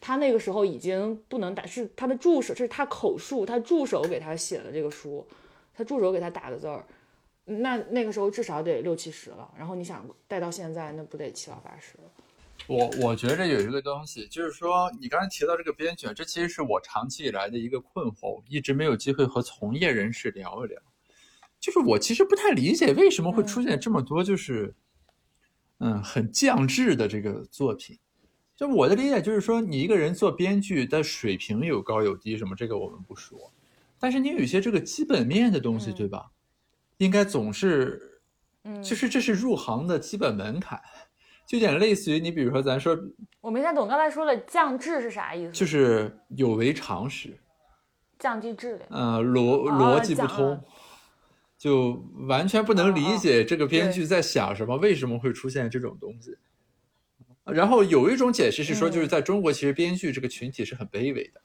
[0.00, 5.26] 他那个时候已经不能打，是他的助手，这是他口述，他助手给他写的这个书，
[5.76, 6.82] 他助手给他打的字儿。
[7.48, 12.04] 那那个时候至少得六七十了，然后你想带到现在，那不得七老八十了？
[12.66, 20.78] 我我觉着有一个东西，就是说你刚才提到这个编剧，这其实是我长期以来的一个困惑，一直没有机会和从业人士聊一聊。
[21.58, 24.74] 就是我其实不太理解为什么会出现这么多就是
[25.78, 27.98] 嗯很降智的这个作品。
[28.54, 33.52] 就我的理解就是说，你一个人做编剧的水平有高有低，什么这个我们不说，
[33.98, 36.30] 但是你有一些这个基本面的东西，对吧？
[36.98, 38.20] 应该总是，
[38.64, 40.80] 嗯，就是这是入行的基本门槛，
[41.46, 42.96] 就有点类似于你，比如说咱说，
[43.40, 45.52] 我没太懂刚才说的降智是啥意思？
[45.52, 47.38] 就是有违常识，
[48.18, 50.62] 降低质量，呃，逻逻辑不通，
[51.56, 56.36] 就完全不能理解这个编剧在想什么，为什么会出现这种东西。
[57.44, 61.40] 然后有一种解释是说，就是在中国，其实编剧这个群体是很卑微的。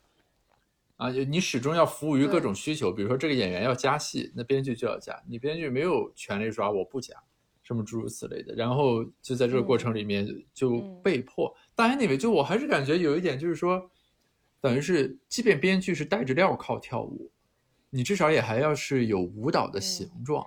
[0.96, 7.14] 啊，就你始终要服务于各种需求，比如说这个演员要加戏，那编剧就要加，你编剧没有权利说我不加，
[7.62, 8.54] 什么诸如此类的。
[8.54, 11.52] 然后就在这个过程里面就被迫。
[11.74, 13.90] 当然，那位就我还是感觉有一点，就是说，
[14.60, 17.30] 等于是，即便编剧是带着镣铐跳舞，
[17.90, 20.46] 你至少也还要是有舞蹈的形状。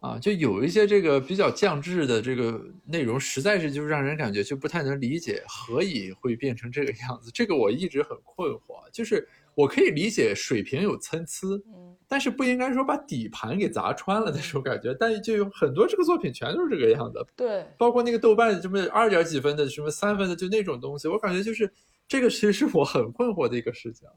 [0.00, 7.30] 啊，就有一些这个比较降智的这个内容，实在是就让人感觉就不太能理解，何以会变成这个样子？
[7.32, 9.28] 这个我一直很困惑，就是。
[9.56, 14.96] 我可以理解水平有参差，嗯，但是不应该说把底盘给砸穿了那种感觉。
[14.98, 21.70] 但就有很多这个作品全都是这个样子，对，包括那个豆瓣什么二点几分的，什么三分的，就那种东西，我感觉就是
[22.08, 24.08] 这个其实是我很困惑的一个事情，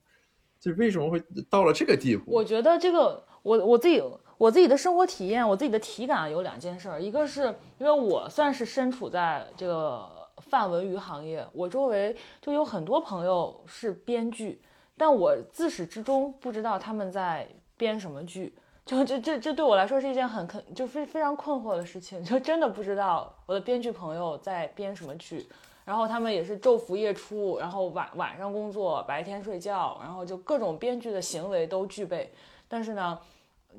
[0.63, 2.31] 就为什么会到了这个地步？
[2.31, 4.01] 我觉得这个我我自己
[4.37, 14.61] 我自己的生活体验，我自己的体感有两件事儿，一个是因为我算是身处在这个泛文娱行业，我周围就有很多朋友是编剧。
[14.95, 17.45] 但我自始至终不知道他们在
[17.75, 18.53] 编什么剧，
[18.85, 25.45] 就这这这对我来说是一件很肯就非非常困惑的事情，就真的不知道我的编剧朋友在编什么剧，
[25.85, 32.31] 然后他们也是昼伏夜出，然后晚晚上工作，白天睡觉，然后就各种编剧的行为都具备，
[32.67, 33.19] 但是呢。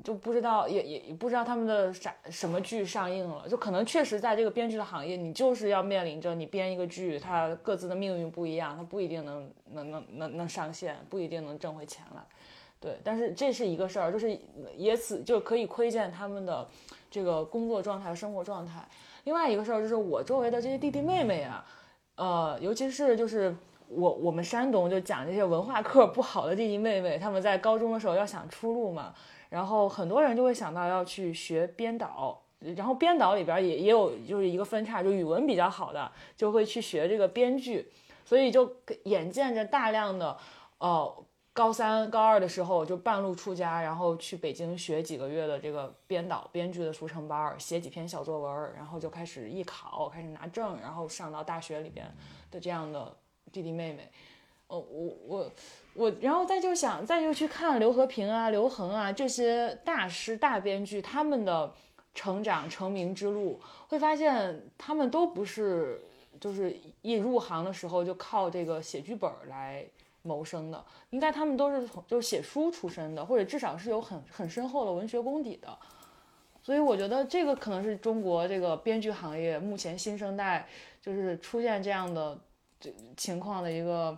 [0.03, 12.21] 就不知道，也也不知道他们的啥什么剧上映了，就可能确实在这个编剧的行业，你就是要面临着你编一个剧，它各自的命运不一样，它不一定能能能能能上线，不一定能挣回钱来，
[12.81, 12.99] 对。
[13.05, 14.37] 但是这是一个事儿，就是
[14.75, 16.67] 也此就可以窥见他们的
[17.09, 18.85] 这个工作状态、生活状态。
[19.23, 21.65] 另外一个事儿就是我周围的这些弟弟妹妹啊，
[22.15, 23.55] 呃，尤其是就是
[23.89, 29.13] 我我们山东就讲这些文化课不好的弟弟妹妹，他们在高中的时候要想出路嘛。
[29.49, 32.41] 然后很多人就会想到要去学编导，
[32.75, 37.87] 然后编导里边也也有就是一个分叉，就语文比较好的就会去学这个编剧，
[38.25, 40.35] 所以就眼见着大量的，
[40.79, 41.24] 呃，
[41.55, 52.05] 高三高二的时候就半路出家，然后去北京学几个月的这个编导编剧的速成班，写几篇小作文，然后就开始艺考，开始拿证，然后上到大学里边
[52.51, 53.15] 的这样的
[53.53, 54.11] 弟弟妹妹，
[54.67, 55.51] 哦，我我。
[55.97, 61.73] 我然后再就想再就去看刘和平啊、刘恒啊这些大师大编剧他们的
[62.13, 66.01] 成长成名之路，会发现他们都不是
[66.37, 69.85] 就是一入行的时候就靠这个写剧本来
[70.25, 75.77] 谋生的，应该他们都是从就是写书出身的，或者至少是有很很深厚的文学功底的。
[76.61, 80.67] 所以我觉得这个可能是中国这个编剧行业目前新生代
[81.01, 82.37] 就是出现这样的
[82.79, 84.17] 这情况的一个。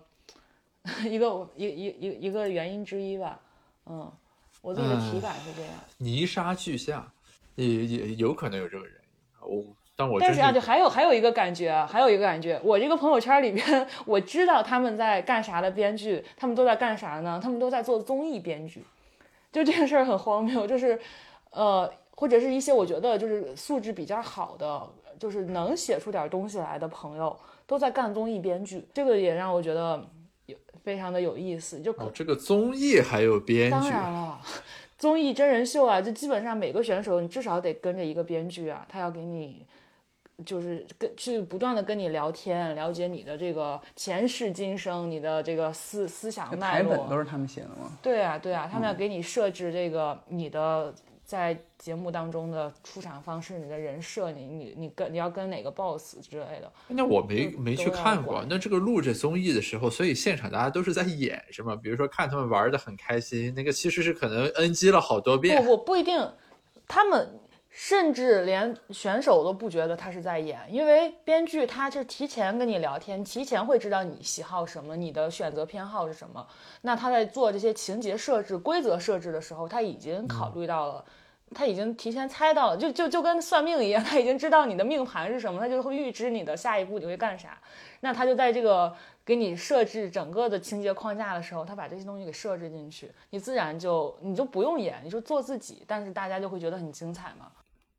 [1.04, 3.38] 一个一一一一个原因之一吧，
[3.88, 4.10] 嗯，
[4.62, 5.74] 我自己的体感是这样。
[5.98, 7.12] 泥沙俱下，
[7.56, 9.10] 也也有可能有这个原因。
[9.42, 9.66] 我
[9.98, 17.40] 但我但是啊，就还有还有一个感觉啊，还有一个感觉，我这个朋友圈里边，我知道他们在干啥的编剧，他们都在干啥呢？
[17.42, 18.84] 他们都在做综艺编剧，
[19.52, 21.00] 就这个事儿很荒谬，就是
[21.50, 24.88] 呃，或者是一些我觉得就是素质比较好的，
[25.18, 27.36] 就是能写出点东西来的朋友，
[27.66, 30.00] 都在干综艺编剧，这个也让我觉得
[30.46, 34.40] 有非常的有意思，就哦，这个综艺还有编剧当，然了，
[35.00, 39.66] 综艺真人秀啊，就基本上每个选手你至少得跟着一个编剧啊，他要给你
[40.46, 47.18] 就是跟去不断的跟你聊天，了解你的这个前世今生，你的这个思思想脉台本都。
[47.18, 47.98] 是他们写的吗？
[48.02, 50.94] 对啊，对啊，他们要给你设置这个你的。
[51.28, 58.46] 在节目当中的出场方式，你的人设，你你你跟你要跟哪个 boss 之类的，那我没没去看过。
[58.50, 61.76] 那这个录这综艺的时候，所以现场大家都是在演是吗？
[61.76, 65.62] 比如说看他们玩的很开心，那个其实是可能 NG 了好多遍。
[65.62, 66.18] 不不不一定，
[66.88, 67.30] 他们
[67.70, 76.46] 甚至连选手都不觉得他是在演，因为编剧他是提前跟你聊天，提前会知道你喜好什么，你的选择偏好是什么。
[76.82, 81.06] 那他在做这些情节设置、规则设置的时候，他已经考虑到了。
[81.56, 87.58] 他已经提前猜到了，就就就跟算命一样，他已经知道你的命盘是什么，他就会预知你的下一步你会干啥。
[88.02, 88.94] 那他就在这个
[89.28, 97.52] 给你设置整个的情节框架的时候，他把这些东西给设置进去，你自然就你就不用演，你就做自己，但是大家就会觉得很精彩嘛。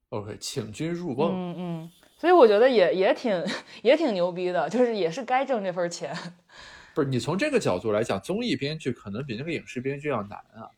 [0.09, 1.31] OK，请君入瓮。
[1.31, 3.45] 嗯嗯，所以我觉得也也挺
[3.83, 6.17] 也挺牛逼的，就是也是该挣这份钱。
[6.97, 10.71] 不是你从这个角度来讲，综艺编剧可能比那个影视编剧要难啊，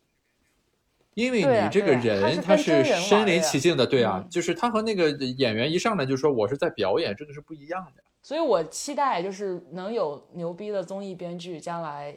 [1.14, 8.02] 因为你这个人他是身临其境的，对啊，嗯就是他和那个演员一上来就说我是在表演，这个是不一样的。
[8.22, 12.14] 所以我期待就是能有牛逼的综艺编剧将来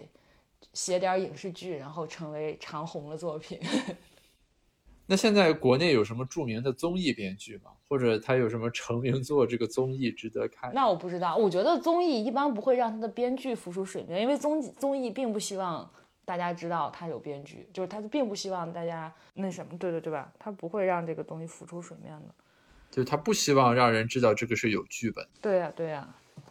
[0.73, 3.59] 写点影视剧，然后成为长红的作品。
[5.05, 7.71] 那现在国内有什么著名的综艺编剧吗？
[7.89, 10.73] 或者他有什么成名作这个综艺值得看？
[10.73, 15.89] 那我不知道，我觉得综艺一般不会让他的编剧浮出水面，因为综综艺并不希望
[16.23, 20.31] 大家知道他有编剧，就是他并不希望大家那什么，对对对吧？
[20.39, 22.33] 他不会让这个东西浮出水面的。
[22.93, 25.27] 就是他不希望让人知道这个是有剧本。
[25.41, 26.07] 对呀、对呀、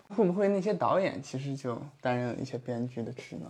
[0.08, 3.48] 会不会那些导演其实就担任了一些编剧的职能，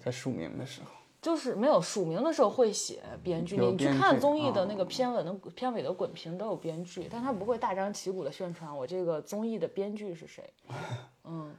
[0.00, 0.88] 在署名的时候？
[1.20, 10.42] 就是没有署名的时候会写编剧，你去看综艺的哦那个片尾的片尾的滚屏都有编剧，但他不会大张旗鼓的宣传我这个综艺的编剧是谁。
[11.22, 11.54] 嗯，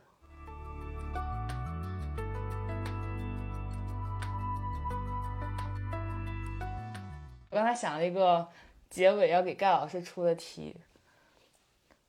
[7.49, 8.45] 我刚才想了一个
[8.93, 10.75] 结尾要给盖老师出的题，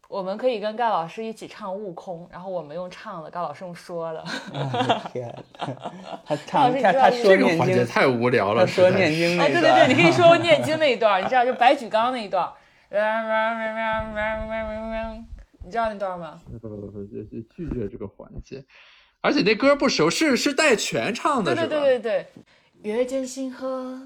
[0.06, 4.22] 我们可以跟盖老师一起唱《悟空》，然后我们用唱的，盖老师用说的。
[5.10, 5.34] 天，
[6.26, 12.52] 他唱老师你知道这他他说这个念经，环节太无聊了，他说念经啊，对对对，你可以 说念经那一段，你知道，就白举纲那一段，
[15.64, 16.38] 你知道那段吗？
[16.60, 18.62] 不不不不，就就拒绝这个环节。
[19.22, 21.54] 而且那歌不熟，是是带全唱的？
[21.54, 22.26] 对对对，
[22.82, 23.98] 月见星河，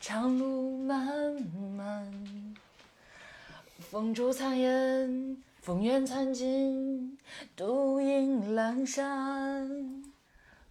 [0.00, 1.34] 长路漫
[1.76, 2.12] 漫，
[3.90, 7.18] 风烛残烟，风月残尽，
[7.56, 10.04] 独影阑珊。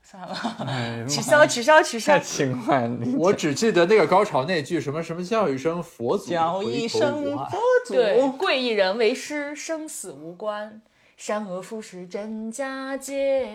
[0.02, 0.36] 算了，
[0.68, 2.20] 哎取消取消取消太。
[2.24, 7.50] 轻快了，我只记得那个高潮那句什么什么叫一声佛祖，叫回头一声佛
[7.86, 10.82] 祖，对，贵一人为师，生死无关。
[11.18, 13.50] 善恶浮世真假界，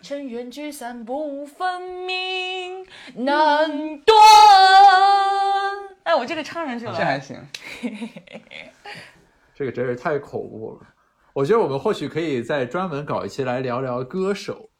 [0.00, 4.16] 尘缘聚散不分明，难断。
[6.04, 7.20] 哎，我这个唱上去了这还了。
[7.20, 7.36] 行。
[9.54, 10.86] 这个真是太恐怖了。
[11.32, 14.70] 我觉得我们或许可以再专门搞一期来聊聊歌手。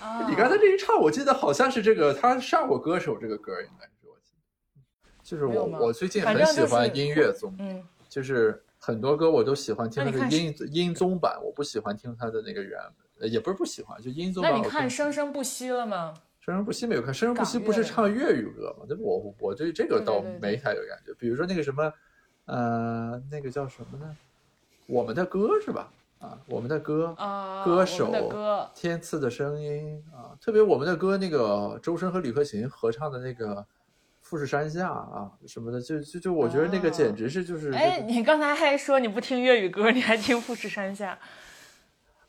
[0.00, 4.80] 啊你刚才这一唱，我记得好像是这个他上过歌手这个歌，应该是我记得。
[5.22, 12.80] 就是我我最近很喜欢音乐综艺，嗯，就是很多歌我都喜欢听的音音综版，我不喜欢听它的那个原，
[13.20, 14.50] 呃也不是不喜欢，就音综版。
[14.50, 16.14] 那你看《生生不息》了吗？
[16.40, 18.86] 生生不息没有看，生生不息不是唱粤语歌吗？
[18.88, 21.12] 那我我对这个倒没太有感觉。
[21.18, 21.92] 比如说那个什么，
[22.46, 24.16] 呃，那个叫什么呢？
[24.86, 25.92] 我们的歌是吧？
[26.20, 33.56] 啊，我们的歌，啊，歌手歌，天赐的声音啊，特别我们的歌，那个周深和李克勤合唱的那个
[34.28, 41.14] 《富士山下》啊什么的，就就就我觉得那个啊简直是就是、哎，你刚才还说你不听粤语歌，你还听《富士山下》，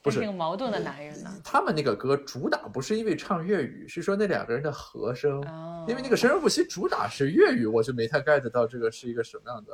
[0.01, 1.29] 不是真挺矛盾的男人呢。
[1.43, 9.73] 他们那个歌主打不是因为唱粤语，是说那两个人的和声，哦因为那个生生不息主打是粤语，我就没太 get 到这个是一个什么样的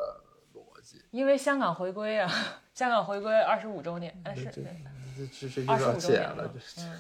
[0.55, 0.99] 逻辑。
[1.11, 2.27] 因为香港回归啊，
[2.73, 4.65] 香港回归二十五周年，哎是这对
[5.15, 6.97] 这这这又二十五周年了，嗯。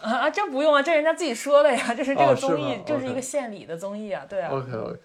[0.00, 4.50] 啊啊，这不用啊，这人家自己说的呀，这是这个综艺，吗就是一个献礼的综艺啊，对啊。
[4.52, 5.02] OK OK。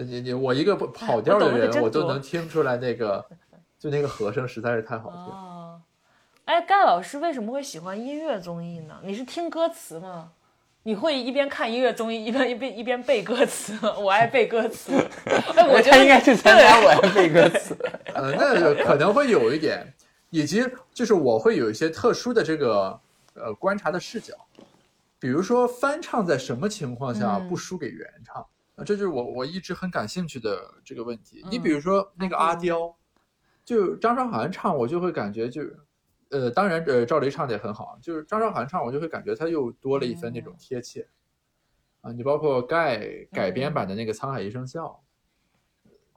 [0.00, 3.24] 你你我一个不跑调的人，我都能听出来那个，
[3.78, 5.18] 就那个和声实在是太好听。
[5.18, 5.80] 哦，
[6.44, 9.00] 哎，盖老师为什么会喜欢音乐综艺呢？
[9.02, 10.30] 你是听歌词吗？
[10.84, 13.98] 你会一边看音乐综艺一边一边一边背歌词吗？
[13.98, 14.92] 我爱背歌词。
[15.26, 17.76] 哎，我觉得他应该去参加我爱背歌词。
[18.14, 19.92] 呃，那可能会有一点，
[20.30, 22.98] 以及就是我会有一些特殊的这个
[23.40, 24.34] 呃观察的视角，
[25.18, 31.44] 比如说翻唱在什么情况下嗯不输给原唱啊、这就是我我一直很感兴趣的这个问题。
[31.50, 32.96] 你嗯比如说那个阿阿刁，
[33.64, 35.62] 就张韶涵唱，我就会感觉就。
[36.30, 41.08] 呃，当然，呃，赵雷唱的也很好，就是张韶涵唱，我就会感觉他又多了一分那种贴切，
[42.02, 45.02] 啊，你包括盖改编版的那个《沧海一声笑》，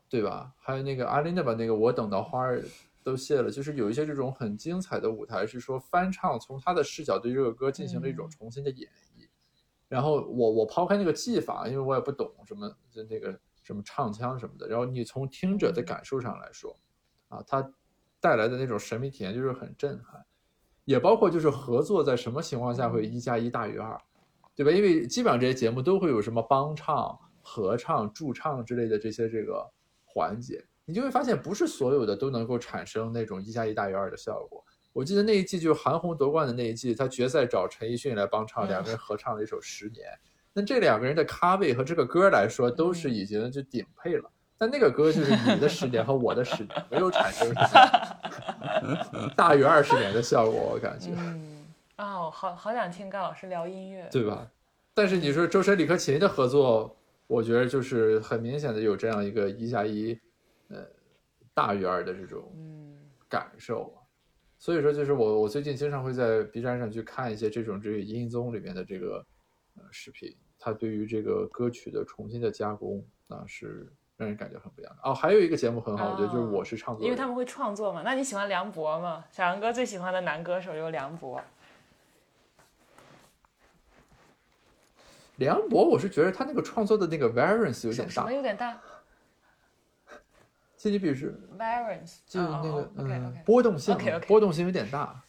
[0.09, 0.51] 对吧？
[0.59, 2.61] 还有那个阿琳的把那个我等到花儿
[3.03, 9.27] 都谢了，就是有一些这种很精彩的舞台，是说翻唱从他的视角对这个歌进行了一种重新的演绎。
[9.87, 14.67] 然后我我抛开那个技法，因为我也不懂什么就那个什么唱腔什么的。
[14.67, 16.79] 然后你从听者的感受上来说，
[17.27, 17.61] 啊，它
[18.19, 20.23] 带来的那种神秘体验就是很震撼。
[20.85, 24.01] 也包括就是合作在什么情况下会一加一大于二，
[24.55, 24.71] 对吧？
[24.71, 29.69] 因为基本上这些节目都会有什么帮唱、合唱、助唱之类的这些这个
[30.03, 34.61] 环节，你就会发现不是所有的都能够产生那种一加一大于二的效果。
[34.91, 40.05] 我记得那一季就是韩红夺冠的那一季，他决赛找陈奕迅来帮唱，两个人合唱了一首《十年》。
[40.51, 44.29] 那这两个人的咖位和这个歌来说，都是已经就顶配了。
[44.57, 47.49] 但那个歌就是你的十年和我的十年，没有产生
[49.33, 51.11] 大于二十年的效果，我感觉。
[51.15, 51.65] 嗯，
[51.95, 54.09] 啊，我好好想听盖老师聊音乐。
[54.11, 54.45] 对吧？
[54.93, 56.93] 但是你说周深、李克勤的合作，
[57.27, 60.19] 我觉得就是很明显的有这样一个一加一，呃，
[61.53, 62.97] 大于二的这种嗯
[63.29, 63.93] 感受。
[64.57, 69.25] 所以说，就是我我最近经常会在 B 站上去看一些这种这个音综里面的这个
[69.75, 75.01] 呃视频，它对于这个歌曲的重新的加工啊是让人感觉很不一样的。
[75.09, 78.03] 哦，还有一个节目很好，我觉得就是我是唱作人，因为他们会创作嘛。
[78.05, 79.25] 那你喜欢梁博吗？
[79.31, 81.41] 小杨哥最喜欢的男歌手就是梁博。
[85.37, 88.31] 梁博，我是觉得他那个创作的那个 variance 有点大什什么。
[88.31, 88.79] 有点大
[90.81, 91.29] 就你比如说
[91.59, 93.37] ，？Variance 就是那个、嗯。
[93.45, 95.21] 波动性波动性有点大。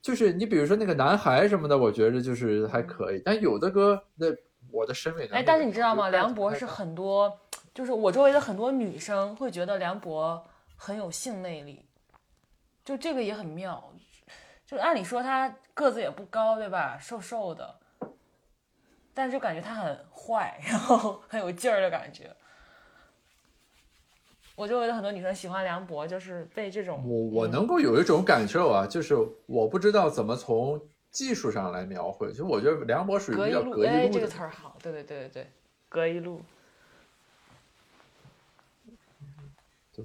[0.00, 4.28] 就是你比如说那个男孩什么的，我觉着就是还可以，但有的歌那
[4.70, 5.32] 我的审美呢？
[5.34, 6.08] 哎，但是你知道吗？
[6.08, 7.38] 梁博是很多，
[7.74, 10.42] 就是我周围的很多女生会觉得梁博
[10.74, 11.84] 很有性魅力，
[12.82, 13.92] 就这个也很妙。
[14.66, 16.98] 就按理说他个子也不高，对吧？
[16.98, 17.76] 瘦瘦的，
[19.12, 22.34] 但是就感觉他很坏，然后很有劲儿的感觉。
[24.62, 35.46] 我周围的很多女生喜欢梁博，就是被这种我我能够有一种感受啊，就是我不知道怎么从技术上来描绘，就我觉得梁博属于隔一路，哎，这个词儿好，对对对对对，
[35.88, 36.40] 隔一路。
[39.92, 40.04] 对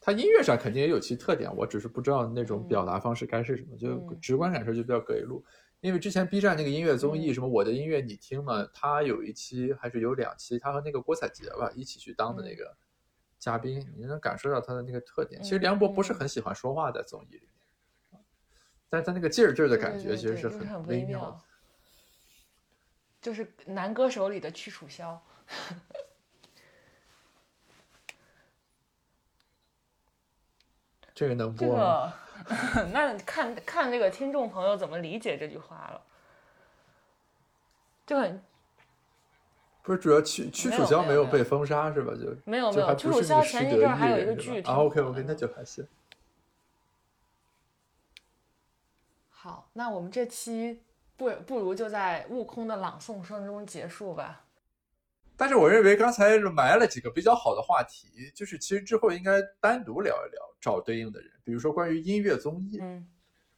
[0.00, 4.18] 他音乐上肯定也有其特点，我只是不知道那种表达方式该是什么，就嗯。
[4.22, 5.44] 直观感受就比较隔一路。
[5.82, 7.34] 因为之前 B 站那个音乐综艺，嗯。
[7.34, 12.74] 什么我的音乐你听嘛，他有一期还是有两期，他和那个郭采洁吧一起去当的那个
[13.42, 15.42] 嘉宾，你能感受到他的那个特点。
[15.42, 17.48] 其实嗯梁博不是很喜欢说话在综艺里
[18.12, 18.20] 面，
[18.88, 21.40] 但是他那个劲儿劲儿的感觉其实是很微妙的。
[23.20, 25.20] 就是男歌手里的屈楚萧。
[31.12, 32.14] 这个能播吗？
[32.74, 36.00] 个， 那看看这个听众朋友怎么理解这句话了，
[38.06, 38.40] 就很
[39.82, 42.12] 不是，主要屈屈楚萧没有被封杀是吧？
[42.14, 42.82] 就没有没有。
[42.82, 45.86] 就还屈楚萧前一阵还有一个人是吧啊，OK OK，那就还行。
[49.28, 50.80] 好，那我们这期
[51.16, 54.44] 不不如就在悟空的朗诵声中结束吧。
[55.36, 63.04] 但是我认为刚才埋了几个比较好的话题，就是其实之后应该单独聊一聊，找对应的人，比如说关于音乐综艺，嗯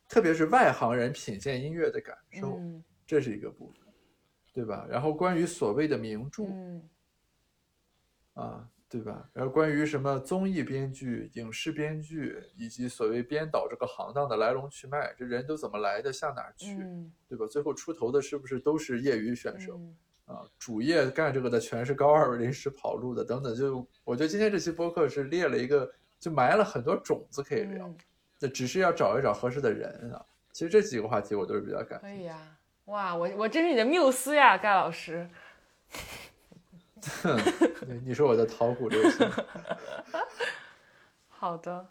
[0.09, 3.84] 特别是外行人品鉴音乐的感受，嗯这是一个部分，
[4.55, 4.87] 对吧？
[4.89, 6.89] 然后关于所谓的名著、嗯
[8.35, 9.29] 啊，对吧？
[9.33, 17.45] 然后关于什么综艺编剧、影视编剧以及所谓编导这个行当的来龙去脉，这人都怎么来的，向哪儿去，嗯对吧？
[17.47, 19.77] 最后出头的是不是都是业余选手？
[19.77, 19.97] 嗯
[20.27, 23.55] 啊，主业干这个的全是高二临时跑路的，等等。
[23.55, 27.97] 就我觉得今天这期播客是列了一个，就埋了很多种子可以聊，嗯，
[28.41, 30.25] 那、只是要找一找合适的人啊。
[30.51, 32.17] 其实这几个话题我都是比较感兴趣。
[32.17, 32.57] 可以呀。
[32.87, 35.29] 哇，我我真是你的缪斯呀，盖老师。
[37.23, 39.31] 对你是我的桃谷六星。
[41.29, 41.87] 好的，